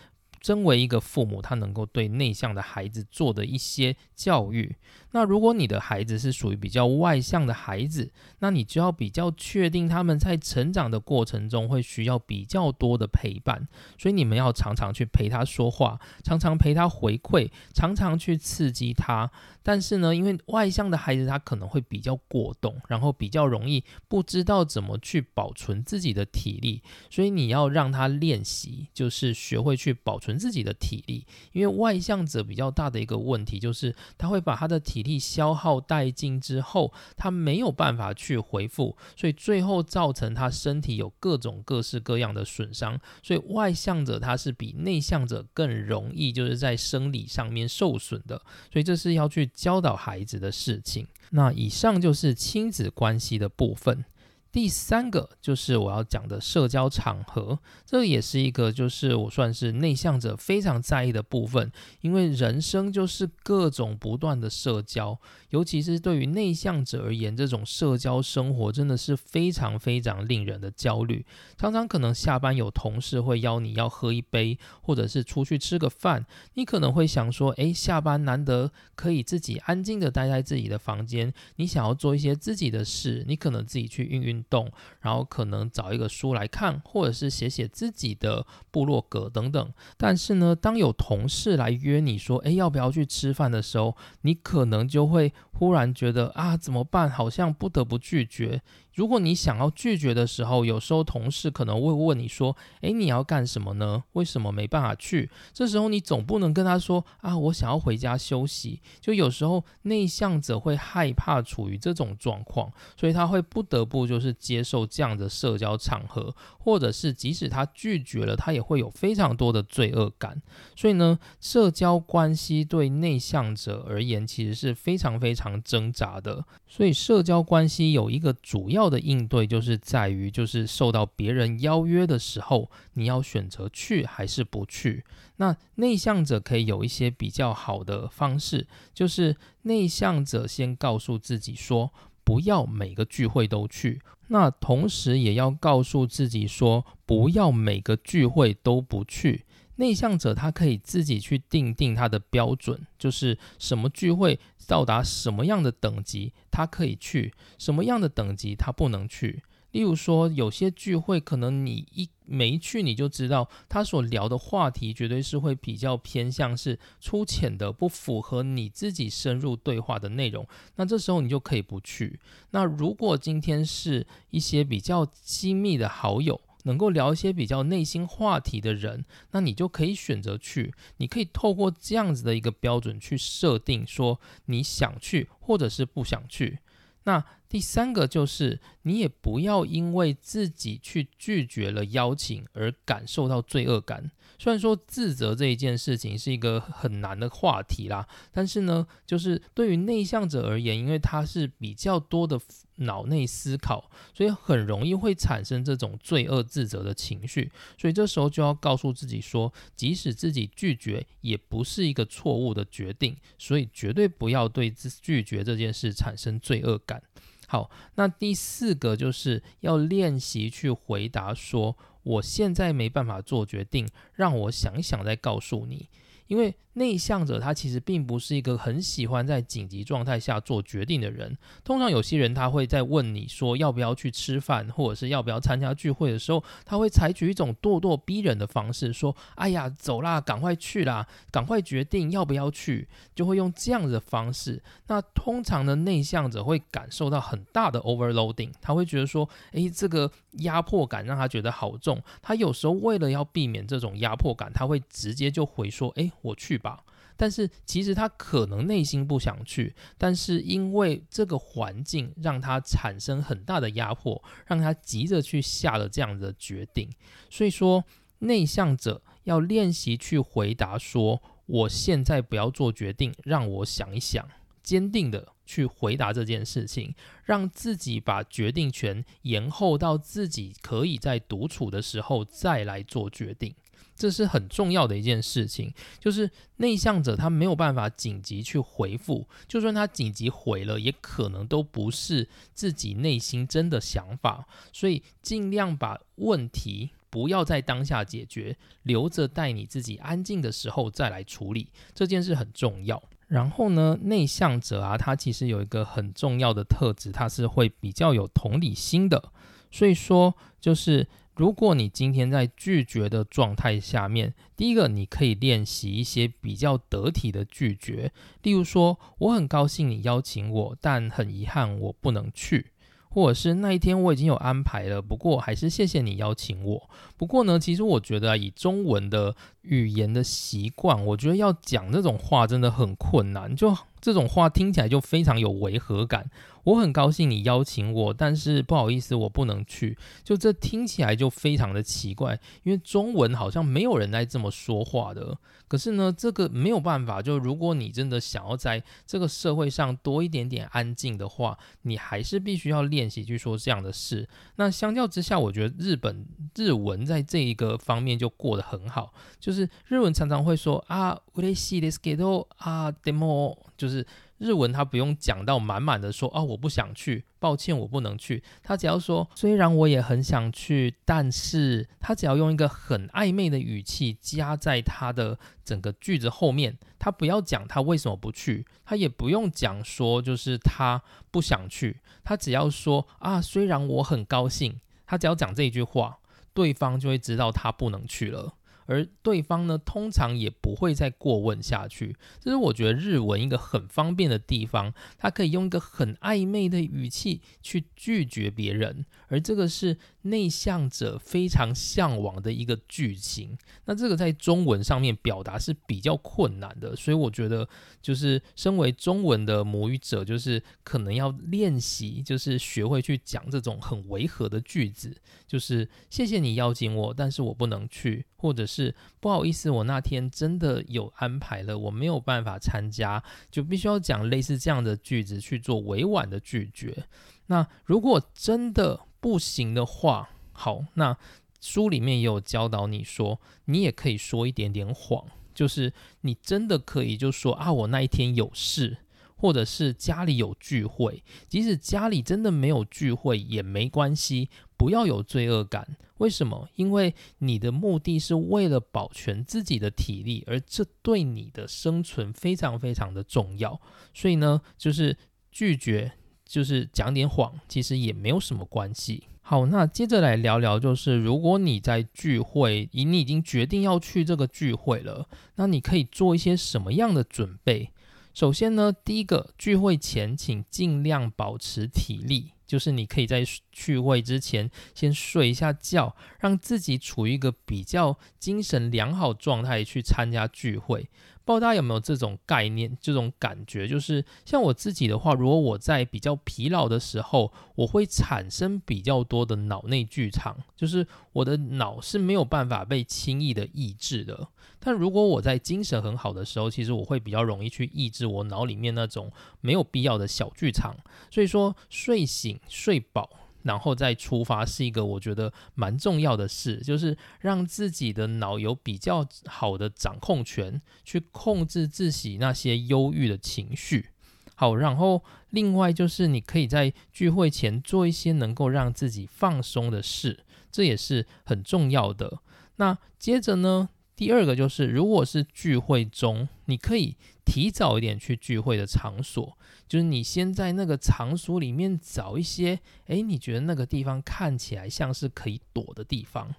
[0.47, 4.77] 身为一个父母，他能够对内向的孩子做的一些教育。
[5.11, 19.29] 那如果你的孩子是属于比较外向的孩子，那你就要比较确定他们在成长的过程中会需要比较多的陪伴，所以你们要常常去陪他说话，常常陪他回馈，常常去刺激他。
[19.63, 30.36] 但是呢，因为外向的孩子他可能会比较过动，然后比较容易不知道怎么去保存自己的体力，所以你要让他练习，就是学会去保存。
[30.37, 42.99] 自己的体力，因为外向者比较大的一个问题就是他会把他的体力消耗殆尽之后，他没有办法去回复，所以最后造成他身体有各种各式各样的损伤。
[43.23, 51.07] 所以外向者他是比内向者更容易就是在生理上面受损的，所以这是要去教导孩子的事情。
[51.31, 54.05] 那以上就是亲子关系的部分。
[54.51, 71.23] 第三个就是我要讲的社交场合，这也是一个就是我算是内向者非常在意的部分，因为人生就是各种不断的社交，尤其是对于内向者而言，这种社交生活真的是非常非常令人的焦虑。
[71.57, 84.36] 常常可能下班有同事会邀你要喝一杯，或者是出去吃个饭，你可能会想说，诶，下班难得可以自己安静的待在自己的房间，你想要做一些自己的事，你可能自己去运运。
[84.37, 84.71] 运动，
[85.01, 89.73] 然后可能找一个书来看，或者是写写自己的部落格等等。
[89.97, 97.09] 但是呢，当有同事来约你说，哎，要不要去吃饭的时候，你可能就会忽然觉得啊怎么办？
[97.09, 98.61] 好像不得不拒绝。
[98.93, 104.03] 如果你想要拒绝的时候，有时候同事可能会问你说：“诶，你要干什么呢？
[104.13, 120.41] 为什么没办法去？”这时候你总不能跟他说：“啊，我想要回家休息。”就有时候内向者会害怕处于这种状况，所以他会不得不就是接受这样的社交场合，或者是即使他拒绝了，他也会有非常多的罪恶感。
[120.75, 126.43] 所以呢，社交关系对内向者而言其实是非常非常挣扎的。
[126.67, 128.87] 所以社交关系有一个主要。
[128.87, 135.03] 的应对就是在于，就是受到别人邀约的时候，你要选择去还是不去。
[135.35, 141.91] 那内向者可以有一些比较好的方式，就是内向者先告诉自己说，
[142.23, 144.01] 不要每个聚会都去。
[144.29, 149.43] 那同时也要告诉自己说，不要每个聚会都不去。
[149.77, 159.41] 内向者他可以自己去定定他的标准，就是什么聚会到达什么样的等级，他可以去；什么样的等级他不能去。
[159.71, 170.47] 例如说，有些聚会可能你一没去，你就知道他所聊的话题绝对是会比较偏向是粗浅的，不符合你自己深入对话的内容。
[170.77, 172.19] 那这时候你就可以不去。
[172.51, 180.73] 那如果今天是一些比较亲密的好友，能够聊一些比较内心话题的人，那你就可以选择去。
[180.97, 186.59] 你可以透过这样子的一个标准去设定，说你想去或者是不想去。
[187.05, 194.11] 那第三个就是，你也不要因为自己去拒绝了邀请而感受到罪恶感。
[194.39, 202.39] 虽然说自责这一件事情是一个很难的话题啦，但是呢，就是对于内向者而言，因为他是比较多的
[202.75, 207.51] 脑内思考，所以很容易会产生这种罪恶自责的情绪。
[207.79, 214.69] 所以这时候就要告诉自己说，即使自己拒绝，也不是一个错误的决定，所以绝对不要对
[215.01, 217.01] 拒绝这件事产生罪恶感。
[217.47, 225.87] 好，那第四个就是要练习去回答说，我现在没办法做决定，让我想一想再告诉你，
[226.27, 226.55] 因为。
[226.77, 231.35] 内向者他其实并不是一个很喜欢在紧急状态下做决定的人。
[231.63, 244.61] 通常有些人他会在问你说要不要去吃饭，或者是要不要参加聚会的时候，他会采取一种咄咄逼人的方式，说：“哎呀，走啦，赶快去啦，赶快决定要不要去。”就会用这样子的方式。
[244.85, 250.11] 那通常的内向者会感受到很大的 overloading，他会觉得说：“诶，这个
[250.41, 256.83] 压迫感让他觉得好重。”他有时候为了要避免这种压迫感，他会直接就回说：“诶，我去吧。”
[257.19, 266.87] 但是其实他可能内心不想去，但是因为这个环境让他产生很大的压迫，让他急着去下了这样的决定。
[267.29, 267.83] 所以说，
[268.19, 274.27] 内向者要练习去回答说：“我现在不要做决定，让我想一想。”
[274.61, 283.55] 坚定的去回答这件事情，让自己把决定权延后到自己可以在独处的时候再来做决定。
[283.95, 303.01] 这是很重要的一件事情，就是内向者他没有办法紧急去回复，就算他紧急回了，也可能都不是自己内心真的想法，所以尽量把问题不要在当下解决，留着待你自己安静的时候再来处理，这件事很重要。
[303.27, 309.31] 然后呢，内向者啊，他其实有一个很重要的特质，他是会比较有同理心的，
[309.71, 311.07] 所以说就是。
[311.37, 318.11] 如果你今天在拒绝的状态下面，第一个你可以练习一些比较得体的拒绝，
[318.41, 322.71] 例如说，我很高兴你邀请我，但很遗憾我不能去。
[323.09, 326.89] 或者是那一天我已经有安排了，不过还是谢谢你邀请我。
[327.17, 333.75] 不过呢，其实我觉得以中文的语言的习惯，我觉得要讲这种话真的很困难，就
[334.07, 336.31] 这种话听起来就非常有违和感。
[336.63, 339.97] 我很高兴你邀请我，但是不好意思，我不能去。
[340.23, 345.37] 就这听起来就非常的奇怪，因为中文好像没有人在这么说话的。
[345.67, 347.21] 可是呢，这个没有办法。
[347.21, 354.27] 就如果你真的想要在这个社会上多一点点安静的话，你还是必须要练习去说这样的事。
[354.55, 359.13] 那相较之下，我觉得日本日文在这一个方面就过得很好。
[359.37, 364.06] 就是日文常常会说啊，うれしいですけど啊でも就是。
[364.42, 368.42] 日文他不用讲到满满的说啊，我不想去，抱歉我不能去。
[368.60, 386.18] 他只要说虽然我也很想去，但是他只要用一个很暧昧的语气加在他的整个句子后面，他不要讲他为什么不去，他也不用讲说就是他不想去，他只要说啊，虽然我很高兴，他只要讲这一句话，
[386.52, 388.54] 对方就会知道他不能去了。
[388.87, 392.15] 而对方呢，通常也不会再过问下去。
[392.39, 399.97] 这是我觉得日文一个很方便的地方，它可以用一个很暧昧的语气去拒绝别人，而这个是
[400.29, 403.57] 内向者非常向往的一个剧情。
[403.85, 407.67] 那这个在中文上面表达是比较困难的，所以我觉得
[408.01, 415.15] 就是身为中文的母语者，就是可能要练习，就是学会去讲这种很违和的句子，
[415.47, 427.05] 就是谢谢你邀请我，但是我不能去，或者是不好意思，我那天真的有安排了，我没有办法参加，就必须要讲类似这样的句子去做委婉的拒绝。
[427.47, 431.17] 那如果真的不行的话，好，那
[431.59, 438.99] 书里面也有教导你说，你也可以说一点点谎，就是你真的可以就说啊，我那一天有事。
[439.39, 445.95] 或者是家里有聚会，即使家里真的没有聚会也没关系，不要有罪恶感。
[446.17, 446.67] 为什么？
[446.73, 453.79] 因为你的目的是为了保全自己的体力，而这对你的生存非常非常的重要。
[454.11, 455.15] 所以呢，就是
[455.51, 456.13] 拒绝，
[456.47, 459.23] 就是讲点谎，其实也没有什么关系。
[459.41, 467.91] 好，那接着来聊聊，就是如果你在聚会，你已经决定要去这个聚会了，那你可以做一些什么样的准备？
[468.33, 481.09] 首先呢，第一个聚会前，请尽量保持体力，就是你可以在聚会之前先睡一下觉，让自己处于一个比较精神良好状态去参加聚会。
[481.47, 483.87] 不知道大家有没有这种概念、这种感觉？
[483.87, 494.49] 就是像我自己的话，如果我在比较疲劳的时候，我会产生比较多的脑内剧场，就是我的脑是没有办法被轻易的抑制的。
[494.79, 499.31] 但如果我在精神很好的时候，其实我会比较容易去抑制我脑里面那种
[499.61, 500.95] 没有必要的小剧场。
[501.31, 503.29] 所以说，睡醒、睡饱。
[503.67, 514.09] 然后再出发是一个我觉得蛮重要的事，就是让自己的脑有比较好的掌控权，去控制自己那些忧郁的情绪。
[514.55, 522.39] 好，然后另外就是你可以在聚会前做一些能够让自己放松的事，这也是很重要的。
[522.77, 523.89] 那接着呢？
[524.15, 527.15] 第二个就是，如果是聚会中，你可以
[527.45, 529.56] 提早一点去聚会的场所，
[529.87, 536.53] 就是你先在那个场所里面找一些，诶，你觉得那个地方看起来像是可以躲的地方。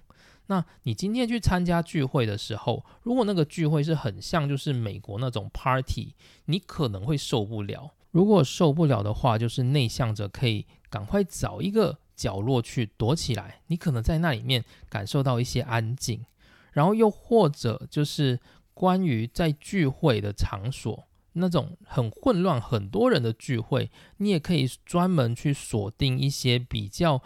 [0.47, 6.15] 那你今天去参加聚会的时候，如果那个聚会是很像就是美国那种 party，
[6.45, 7.91] 你可能会受不了。
[8.09, 16.25] 如果受不了的话，就是内向者可以赶快找一个角落去躲起来，你可能在那里面感受到一些安静。
[16.71, 18.39] 然后又或者就是
[18.73, 21.07] 关于在聚会的场所
[21.39, 27.21] 那种很混乱、很多人的聚会，你也可以专门去锁定一些比较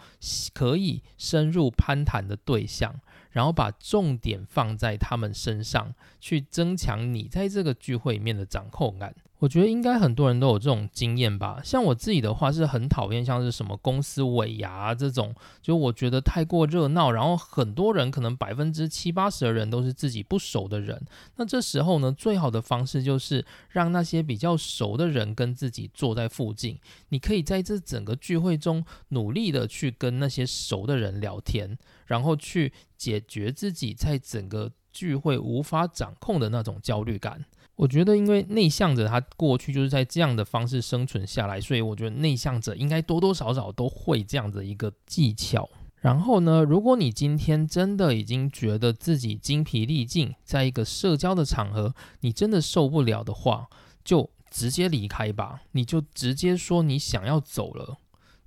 [0.52, 3.00] 可以深入攀谈的对象，
[3.30, 9.14] 然后把重点放在他们身上，去增强你在这个聚会里面的掌控感。
[9.44, 11.60] 我觉得应该很多人都有这种经验吧。
[11.62, 20.98] 像我自己的话，是很讨厌像是什么公司尾牙这种，就我觉得太过热闹，然后很多人可能百分之七八十的人都是自己不熟的人。
[21.36, 26.80] 那这时候呢，最好的方式就是让那些比较熟的人跟自己坐在附近。
[27.10, 31.76] 你可以在这整个聚会中努力的去跟那些熟的人聊天，
[32.06, 37.44] 然后去解决自己在整个聚会无法掌控的那种焦虑感。
[37.76, 45.68] 我觉得，因为内向者他过去就是在这样的方式生存下来，所以我觉得内向者应该多多少少都会这样的一个技巧。
[46.00, 53.68] 然后呢，如果你今天真的已经觉得自己精疲力尽，在一个社交的场合，你真的受不了的话，
[54.04, 55.62] 就直接离开吧。
[55.72, 57.96] 你就直接说你想要走了，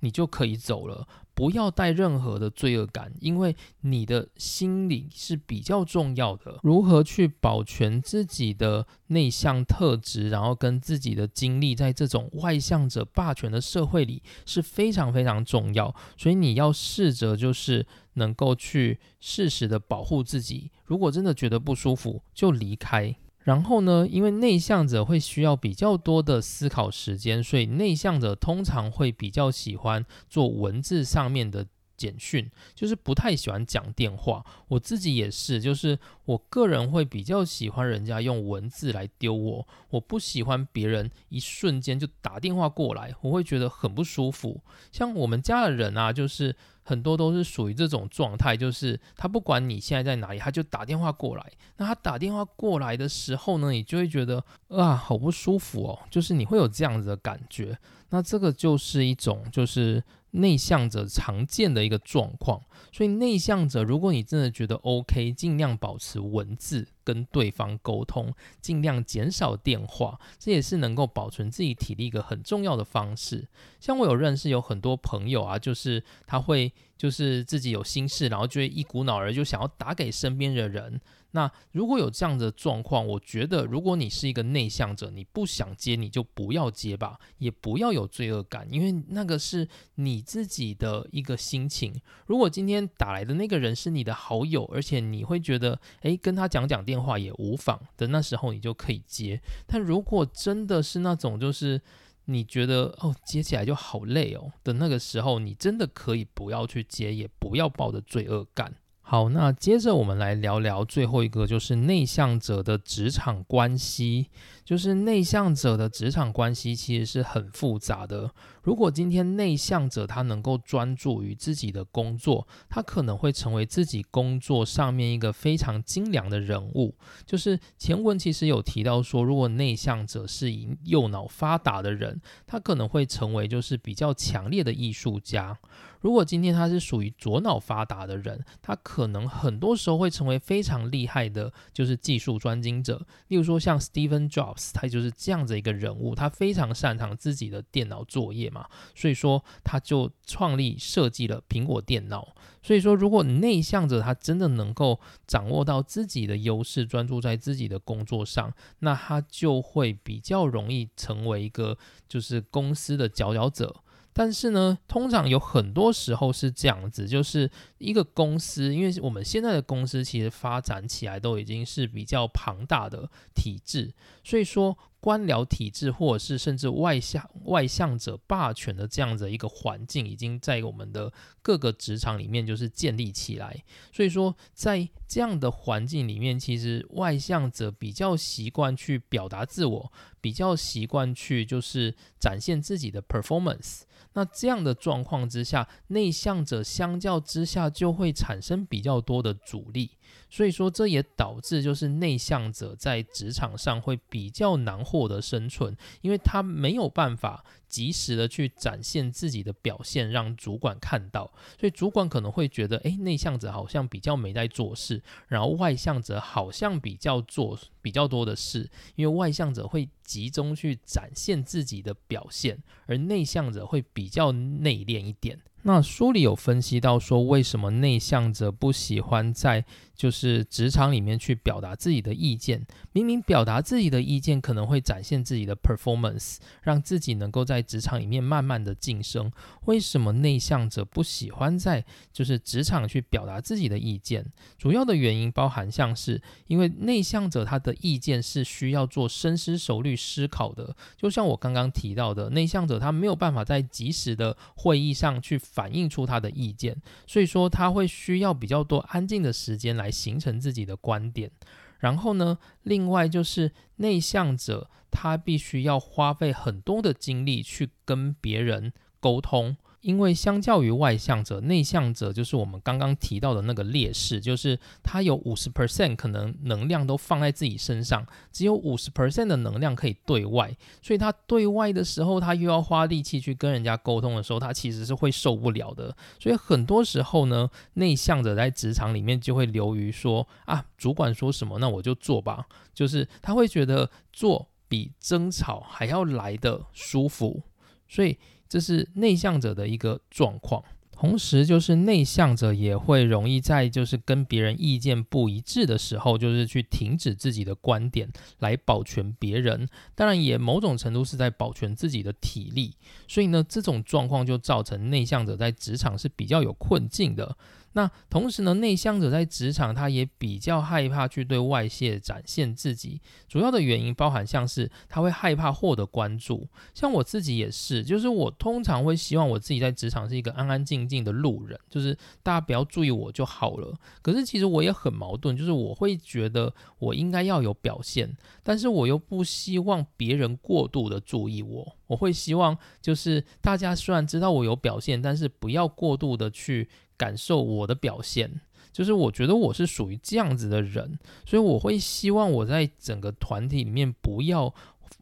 [0.00, 1.06] 你就可以走了。
[1.34, 6.58] 不要带任何的罪恶感，因为你的心理是比较重要的。
[6.64, 15.94] 如何去保全自己的内向特质，然后跟自己的经历，在这种外向者霸权的社会里是非常非常重要。
[16.16, 20.72] 所以你要试着就是能够去适时的保护自己。
[20.84, 23.14] 如果真的觉得不舒服，就离开。
[23.48, 31.66] 然后呢，因为内向者会需要比较多的思考时间，所以内向者通常会比较喜欢做文字上面的
[31.98, 34.42] 简讯，就是不太喜欢讲电话。
[34.68, 44.62] 我自己也是，就是我个人会比较喜欢人家用文字来丢我，我不喜欢别人一瞬间就打电话过来，我会觉得很不舒服。
[44.90, 46.56] 像我们家的人啊，就是。
[46.88, 51.52] 很多都是属于这种状态，就是他不管你现在在哪里，他就打电话过来。
[51.76, 57.78] 那他打电话过来的时候呢，你就会觉得啊，好不舒服哦，就是你会有这样子的感觉。
[58.08, 62.60] 那这个就是一种就是内向者常见的一个状况。
[62.92, 73.48] 所以内向者，如果你真的觉得 OK，尽量保持文字跟对方沟通，尽量减少电话，这也是能够保存自己体力一个很重要的方式。
[73.78, 81.00] 像我有认识有很多朋友啊，就是他会就是自己有心事，然后就会一股脑儿就想要打给身边的人。
[81.32, 91.94] 那如果有这样的状况，我觉得如果你是一个内向者，你不想接，你就不要接吧，也不要有罪恶感，因为那个是你自己的一个心情。
[92.26, 99.40] 如果今天打来的那个人是你的好友，而且你会觉得，诶，跟他讲讲电话也无妨的，那时候你就可以接。
[99.66, 101.80] 但如果真的是那种就是
[102.24, 108.74] 你觉得哦接起来就好累哦的那个时候，你真的可以不要去接，也不要抱着罪恶感。
[109.10, 114.26] 好，那接着我们来聊聊最后一个，就是内向者的职场关系。
[114.66, 118.30] 就是内向者的职场关系其实是很复杂的。
[118.68, 126.94] 如果今天内向者他能够专注于自己的工作，他可能会成为自己工作上面一个非常精良的人物。
[127.24, 135.58] 就是前文其实有提到说，如果内向者是以右脑发达的人，他可能会成为就是比较强烈的艺术家。
[136.00, 143.04] 如果今天他是属于左脑发达的人，他可能很多时候会成为非常厉害的，就是技术专精者。
[143.28, 144.70] 例如说像 Steven Jobs。
[144.74, 148.57] 他就是这样子一个人物，他非常擅长自己的电脑作业嘛，
[148.94, 152.34] 所以说他就创立设计了苹果电脑。
[152.60, 161.78] 所以说，如果内向者他真的能够掌握到自己的优势，专注在自己的工作上，那他就会比较容易成为一个
[162.08, 163.74] 就是公司的佼佼者。
[164.12, 167.48] 但是呢，通常有很多时候是这样子，就是
[167.78, 173.94] 一个公司，因为我们现在的公司其实发展起来都已经是比较庞大的体制，
[174.24, 174.76] 所以说。
[175.00, 183.64] 官僚体制，或者是甚至外向外向者霸权的这样的一个环境，已经在我们的各个职场里面就是建立起来。
[183.92, 193.82] 所以说，在这样的环境里面，其实外向者比较习惯去表达自我，比较习惯去就是展现自己的 performance。
[194.18, 199.92] 那这样的状况之下，内向者相较之下就会产生比较多的阻力。
[200.28, 211.32] 所以说，这也导致就是内向者在职场上会比较难获得生存，因为他没有办法及时的去展现自己的表现，让主管看到。
[211.58, 225.38] 所以主管可能会觉得，诶，内向者好像比较没在做事，然后外向者好像比较做比较多的事，因为外向者会集中去展现自己的表现，而内向者会比较内敛一点。
[225.62, 229.64] 那书里有分析到说，为什么内向者不喜欢在
[229.98, 232.64] 就是职场里面去表达自己的意见？
[232.92, 239.30] 明明表达自己的意见可能会展现自己的 performance，让自己能够在职场里面慢慢的晋升。
[239.64, 244.24] 为什么内向者不喜欢在就是职场去表达自己的意见？
[244.56, 255.36] 主要的原因包含像是因为内向者他的意见是需要做深思熟虑思考的，就像我刚刚提到的，内向者他没有办法在及时的会议上去。
[255.58, 256.76] 反映出他的意见，
[257.06, 261.30] 所以说他会需要比较多安静的时间来形成自己的观点。
[261.78, 269.56] 然后呢，另外就是内向者，他必须要花费很多的精力去跟别人沟通。
[269.80, 285.96] 因为相较于外向者，内向者就是我们刚刚提到的那个劣势，就是他有五十 percent 可能能量都放在自己身上，只有五十 percent 的能量可以对外，所以他对外的时候，他又要花力气去跟人家沟通的时候，他其实是会受不了的。
[286.18, 297.42] 所以很多时候呢，内向者在职场里面就会流于说啊，主管说什么，那我就做吧，就是他会觉得做比争吵还要来的舒服，
[297.88, 298.18] 所以。
[298.48, 312.74] 这是内向者的一个状况，同时就是内向者也会容易在就是跟别人意见不一致的时候，就是去停止自己的观点来保全别人，当然也某种程度是在保全自己的体力，
[313.06, 317.36] 所以呢，这种状况就造成内向者在职场是比较有困境的。
[317.72, 333.78] 那同时呢，内向者在职场他也比较害怕去对外界展现自己，主要的原因包含像是他会害怕获得关注，像我自己也是，就是我通常会希望我自己在职场是一个安安静静的路人，就是大家不要注意我就好了。
[334.02, 338.10] 可是其实我也很矛盾，就是我会觉得我应该要有表现，
[338.42, 346.68] 但是我又不希望别人过度的注意我，我会希望就是大家虽然知道我有表现，但是不要过度的去。
[346.98, 354.52] 感受我的表现，就是我觉得我是属于这样子的人，所以我会希望我在整个团体里面不要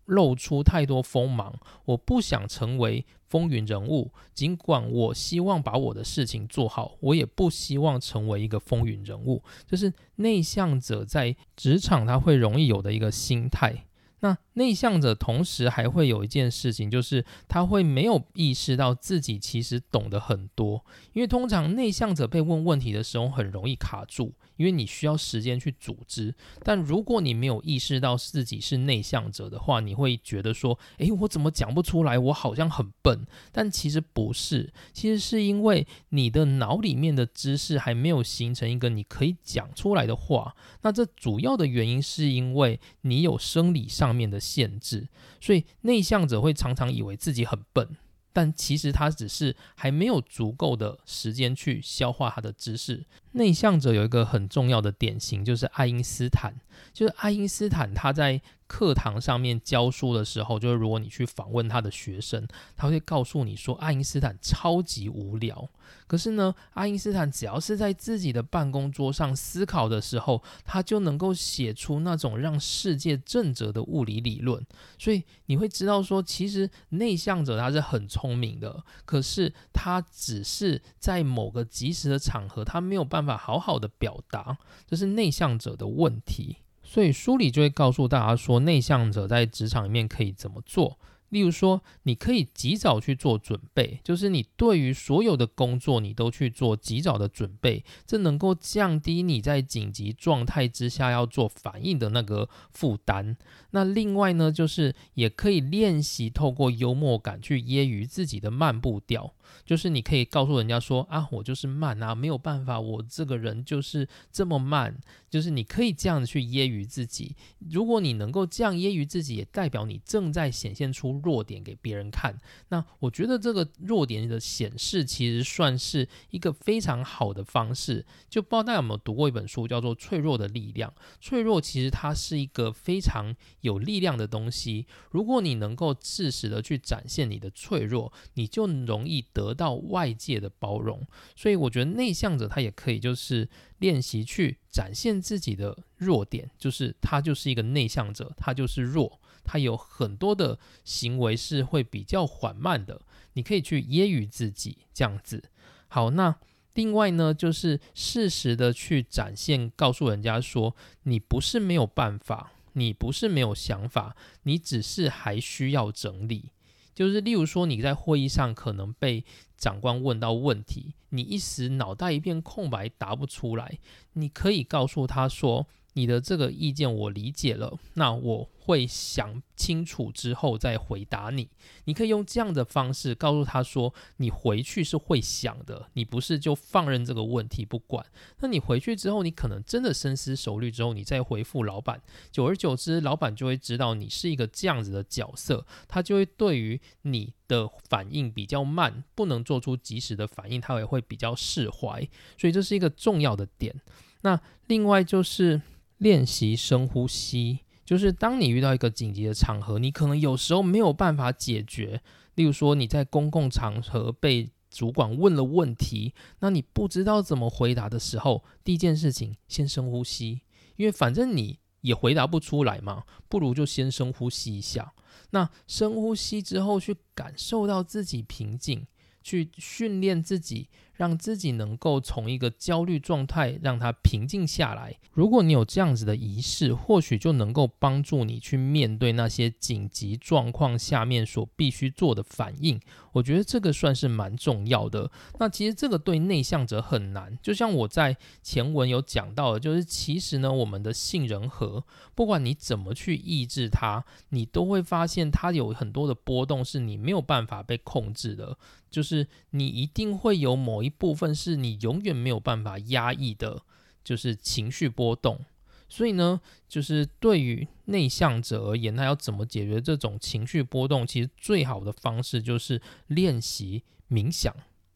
[0.05, 1.53] 露出太多锋芒，
[1.87, 3.05] 我不想成为。
[3.29, 9.43] 风云人物，尽管我希望把我的事情做好，我也不希望成为一个风云人物。
[9.67, 13.86] 就是内向者在职场他会容易有的一个心态。
[14.21, 24.33] 那内向者同时还会有一件事情，就是他会没有意识到自己其实懂得很多，因为通常内向者被问问题的时候很容易卡住。
[24.57, 32.19] 因为你需要时间去组织，但如果你没有意识到自己是内向者的话，你会觉得说：“诶，我怎么讲不出来？
[32.19, 40.57] 我好像很笨。”但其实不是，其实是因为你的脑里面的知识还没有形成一个你可以讲出来的话。
[40.81, 45.09] 那这主要的原因是因为你有生理上上面的限制，
[45.41, 47.97] 所以内向者会常常以为自己很笨。
[48.33, 53.05] 但其实他只是还没有足够的时间去消化他的知识。
[53.37, 56.55] 内向者有一个很重要的典型，就是爱因斯坦。
[56.93, 65.69] 就是爱因斯坦他在课堂上面教书的时候，就是如果你去访问他的学生，他会告诉你说，爱因斯坦超级无聊。
[66.07, 74.65] 可是呢，爱因斯坦只要是在自己的办公桌上思考的时候，他就能够写出那种让世界震折的物理理论。
[74.99, 84.57] 所以你会知道说，其实内向者他是很聪明的，可是他只是在某个及时的场合，他没有办法法好好的表达，
[84.87, 86.59] 这是内向者的问题。
[86.83, 90.99] 所以书里就会告诉大家说，内向者在职场里面可以怎么做。
[91.31, 103.37] 例如说，你可以及早去做准备，就是你对于所有的工作，你都去做及早的准备，这能够降低你在紧急状态之下要做反应的那个负担。
[103.77, 109.35] 那另外呢，就是也可以练习透过幽默感去揶揄自己的慢步调。
[109.65, 114.99] 就是你可以告诉人家说啊，我就是慢啊，没有办法，我这个人就是这么慢。
[115.29, 117.37] 就是你可以这样子去揶揄自己。
[117.71, 122.39] 如果你能够这样揶揄自己，也代表你正在显现出弱点给别人看。
[122.69, 128.07] 那我觉得这个弱点的显示，其实算是一个非常好的方式。
[128.31, 130.91] 就不知道大家有没有读过一本书，叫做《脆弱的力量》。
[131.21, 133.35] 脆弱其实它是一个非常
[133.67, 134.87] 有力量的东西。
[135.11, 139.27] 如果你能够适时的去展现你的脆弱，你就容易。
[139.33, 143.49] 得到外界的包容，所以我觉得内向者他也可以就是
[143.81, 153.03] 练习去展现自己的弱点，就是他就是一个内向者，他就是弱，他有很多的行为是会比较缓慢的，
[153.35, 155.51] 你可以去揶揄自己这样子。
[155.89, 156.37] 好，那
[156.75, 164.15] 另外呢，就是适时的去展现，告诉人家说，你不是没有办法，你不是没有想法，
[164.45, 166.51] 你只是还需要整理。
[166.95, 169.25] 就是例如说，你在会议上可能被
[169.59, 173.79] 长官问到问题，你一时脑袋一片空白，答不出来，
[174.13, 175.67] 你可以告诉他说。
[175.97, 181.49] 你的这个意见我理解了，那我会想清楚之后再回答你。
[181.85, 188.05] 你可以用这样的方式告诉他说，你回去是会想的，你不是就放任这个问题不管。
[188.41, 202.07] 那你回去之后，你可能真的深思熟虑之后，你再回复老板，久而久之，老板就会知道你是一个这样子的角色，他就会对于你的反应比较慢，不能做出及时的反应，他也会比较释怀。
[202.37, 203.75] 所以这是一个重要的点。
[204.21, 205.63] 那另外就是。
[205.99, 212.03] 练习深呼吸，就是当你遇到一个紧急的场合，你可能有时候没有办法解决。
[212.35, 220.43] 例如说，你在公共场合被主管问了问题，那你不知道怎么回答的时候，第一件事情先深呼吸，
[220.77, 224.93] 因为反正你也回答不出来嘛，不如就先深呼吸一下。
[225.31, 228.87] 那深呼吸之后，去感受到自己平静，
[229.23, 230.69] 去训练自己。
[230.97, 234.97] 让自己能够从一个焦虑状态让它平静下来。
[235.13, 242.81] 如果你有这样子的仪式，或许就能够帮助你去面对那些紧急状况下面所必须做的反应。
[243.13, 245.11] 我觉得这个算是蛮重要的。
[245.39, 251.83] 那其实这个对内向者很难，就像我在前文有讲到的，就是其实呢，我们的杏仁核，
[252.15, 258.59] 不管你怎么去抑制它，你都会发现它有很多的波动是你没有办法被控制的。
[258.89, 263.63] 就是你一定会有某一部分是你永远没有办法压抑的，
[264.03, 265.45] 就是情绪波动。
[265.89, 271.07] 所以呢，就是对于内向者而言，他要怎么解决这种情绪波动？
[271.07, 274.53] 其实最好的方式就是练习冥想，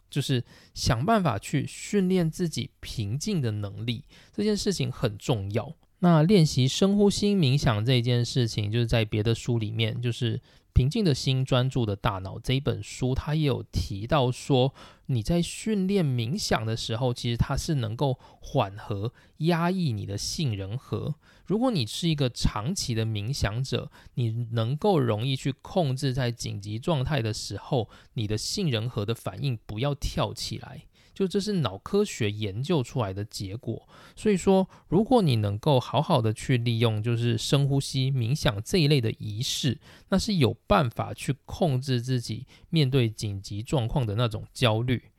[0.08, 0.42] 就是
[0.74, 4.04] 想办法去训练自己平静的能力。
[4.34, 5.76] 这件事情很重要。
[6.00, 10.40] 那练习深呼吸冥想这件事情，就是在别的书里面，就是。
[10.80, 14.72] 平静的心，专注的大脑这一本书，它也有提到说，
[15.08, 21.16] 你在训练冥想的时候，其实它是能够缓和压抑你的杏仁核。
[21.44, 30.86] 如果你是一个长期的冥想者，你能够容易去控制在紧急状态的时候，你的杏仁核的反应不要跳起来。
[31.20, 45.10] 就这是脑科学研究出来的结果，所以说，如果你能够好好的去利用，就是深呼吸、冥想这一类的仪式，那是有办法去控制自己面对紧急状况的那种焦虑。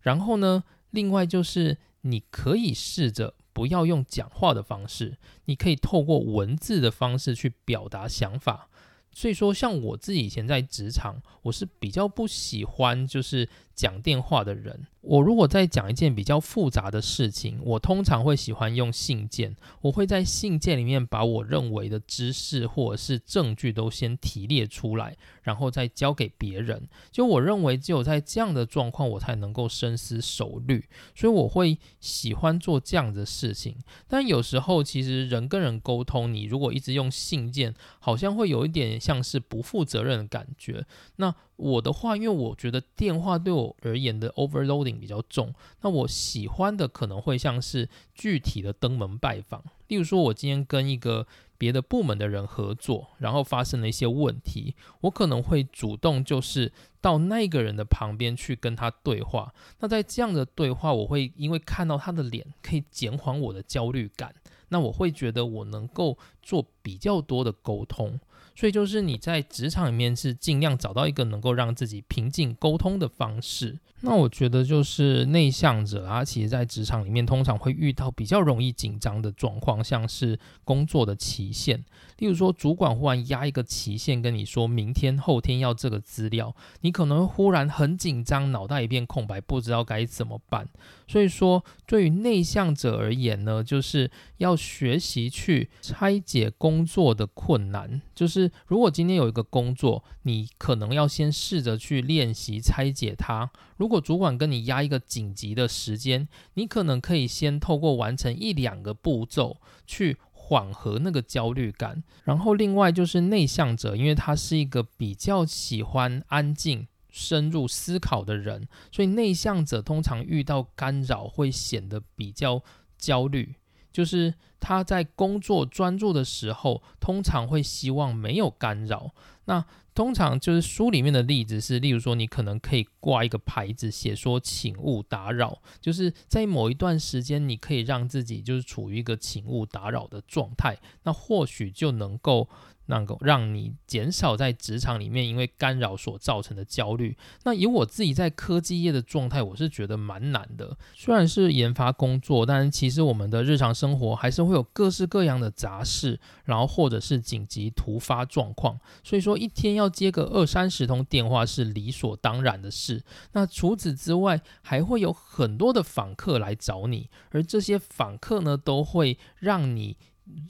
[0.00, 8.70] 然后呢，另外就是你可以试着不要用讲话的方式，你可以透过文字的方式去表达想法。
[9.12, 13.48] 所以说，像我自己以前在职场，我是比较不喜欢就是
[13.80, 14.86] 讲电话的人。
[15.00, 19.56] 我如果在讲一件比较复杂的事情，我通常会喜欢用信件。
[19.80, 26.86] 我会在信件里面把我认为的知识或者是证据都先提列出来，然后再交给别人。
[27.10, 30.84] 就我认为，只有在这样的状况，我才能够深思熟虑。
[31.14, 33.78] 所以我会喜欢做这样的事情。
[34.06, 40.84] 但有时候，其实人跟人沟通，你如果一直用信件，好像会有一点像是不负责任的感觉。
[41.16, 49.62] 那我的话，因为我觉得电话对我而言的 overloading 比较重，那我喜欢的可能会像是具体的登门拜访。
[49.88, 51.26] 例如说，我今天跟一个
[51.58, 59.52] 别的部门的人合作，然后发生了一些问题，我可能会主动就是到那个人的旁边去跟他对话。
[59.80, 64.34] 那在这样的对话，我会因为看到他的脸，可以减缓我的焦虑感。
[64.68, 68.20] 那我会觉得我能够做比较多的沟通。
[68.54, 73.78] 所以就是你在职场里面是尽量找到一个能够让自己平静沟通的方式。
[74.02, 81.84] 那我觉得就是内向者啊，其实在职场里面通常会遇到比较容易紧张的状况，像是工作的期限。
[82.16, 90.66] 例如说，主管忽然压一个期限跟你说明天、后天要这个资料，你可能忽然很紧张，脑袋一片空白，不知道该怎么办。
[91.06, 98.00] 所以说，对于内向者而言呢，就是要学习去拆解工作的困难。
[98.14, 103.50] 就是如果今天有一个工作，你可能要先试着去练习拆解它。
[103.76, 110.18] 如果主管跟你压一个紧急的时间，你可能可以先透过完成一两个步骤去。
[110.32, 122.64] 缓和那个焦虑感，然后另外就是内向者，因为他是一个比较喜欢安静、深入思考的人，所以内向者通常遇到干扰会显得比较
[122.98, 123.54] 焦虑。
[123.92, 129.12] 就是他在工作专注的时候，通常会希望没有干扰。
[129.46, 129.64] 那
[129.94, 142.48] 通常就是书里面的例子是，例如说你可能可以挂一个牌子，写说“请勿打扰”，就是在某一段时间，你可以让自己就是处于一个“请勿打扰”的状态，那或许就能够。
[142.90, 147.16] 能够让你减少在职场里面因为干扰所造成的焦虑。
[147.44, 150.76] 那以我自己在科技业的状态，我是觉得蛮难的。
[150.94, 158.78] 虽然是研发工作，但其实我们的日常生活还是会有各式各样的杂事，然后或者是紧急突发状况。
[159.02, 163.02] 所以说一天要接个二三十通电话是理所当然的事。
[163.32, 169.96] 那除此之外，还会有很多的访客来找你，而这些访客呢，都会让你。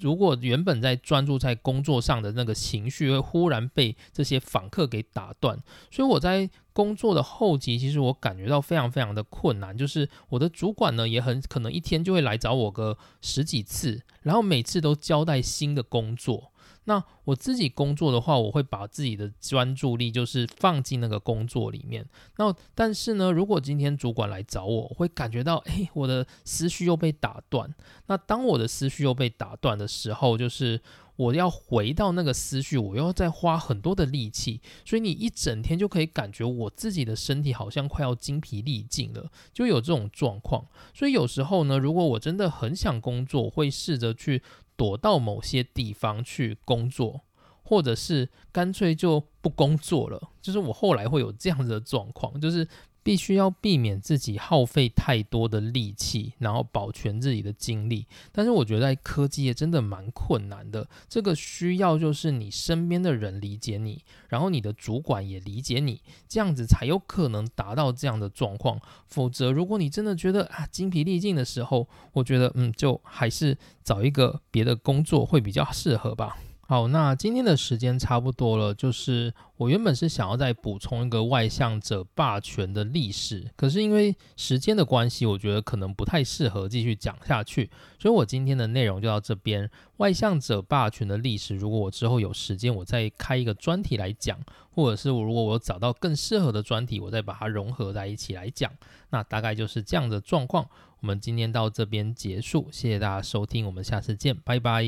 [0.00, 5.58] 如果原本在专注在工作上的那个情绪，会忽然被这些访客给打断，
[5.90, 9.76] 所以我在工作的后期，其实我感觉到非常非常的困难。
[9.76, 16.49] 就是我的主管呢，也很可能一天就会来找我个十几次，然后每次都交代新的工作。
[16.90, 22.04] 那我自己工作的话，我会把自己的专注力就是放进那个工作里面。
[22.36, 27.72] 那但是呢，如果今天主管来找我，我会感觉到，哎，我的思绪又被打断。
[28.08, 30.80] 那当我的思绪又被打断的时候，就是
[31.14, 34.60] 我要回到那个思绪，我又要再花很多的力气。
[34.84, 40.66] 所以你一整天就可以感觉我自己的身体好像快要精疲力尽了，就有这种状况。
[40.92, 44.42] 所以有时候呢，如果我真的很想工作，会试着去。
[44.80, 47.20] 躲到某些地方去工作，
[47.62, 50.30] 或者是干脆就不工作了。
[50.40, 52.66] 就是我后来会有这样子的状况，就是。
[53.02, 58.06] 必须要避免自己耗费太多的力气，然后保全自己的精力。
[58.32, 60.88] 但是我觉得在科技业真的蛮困难的。
[61.08, 68.80] 这个需要就是你身边的人理解你，然后你的主管也理解你，这样子才有可能达到这样的状况。
[69.06, 76.38] 否则，如果你真的觉得啊精疲力尽的时候，我觉得嗯，就还是找一个别的工作会比较适合吧。
[76.70, 87.68] 好，那今天的时间差不多了，就是我原本是想要再补充一个外向者霸权的历史，可是因为时间的关系，我觉得可能不太适合继续讲下去，
[87.98, 89.68] 所以我今天的内容就到这边。
[89.96, 94.38] 外向者霸权的历史，如果我之后有时间，我再开一个专题来讲，
[94.70, 98.70] 或者是我如果我找到更适合的专题，我再把它融合在一起来讲，
[99.10, 100.64] 那大概就是这样的状况。
[101.00, 104.84] 我们今天到这边结束，谢谢大家收听，我们下次见，拜拜。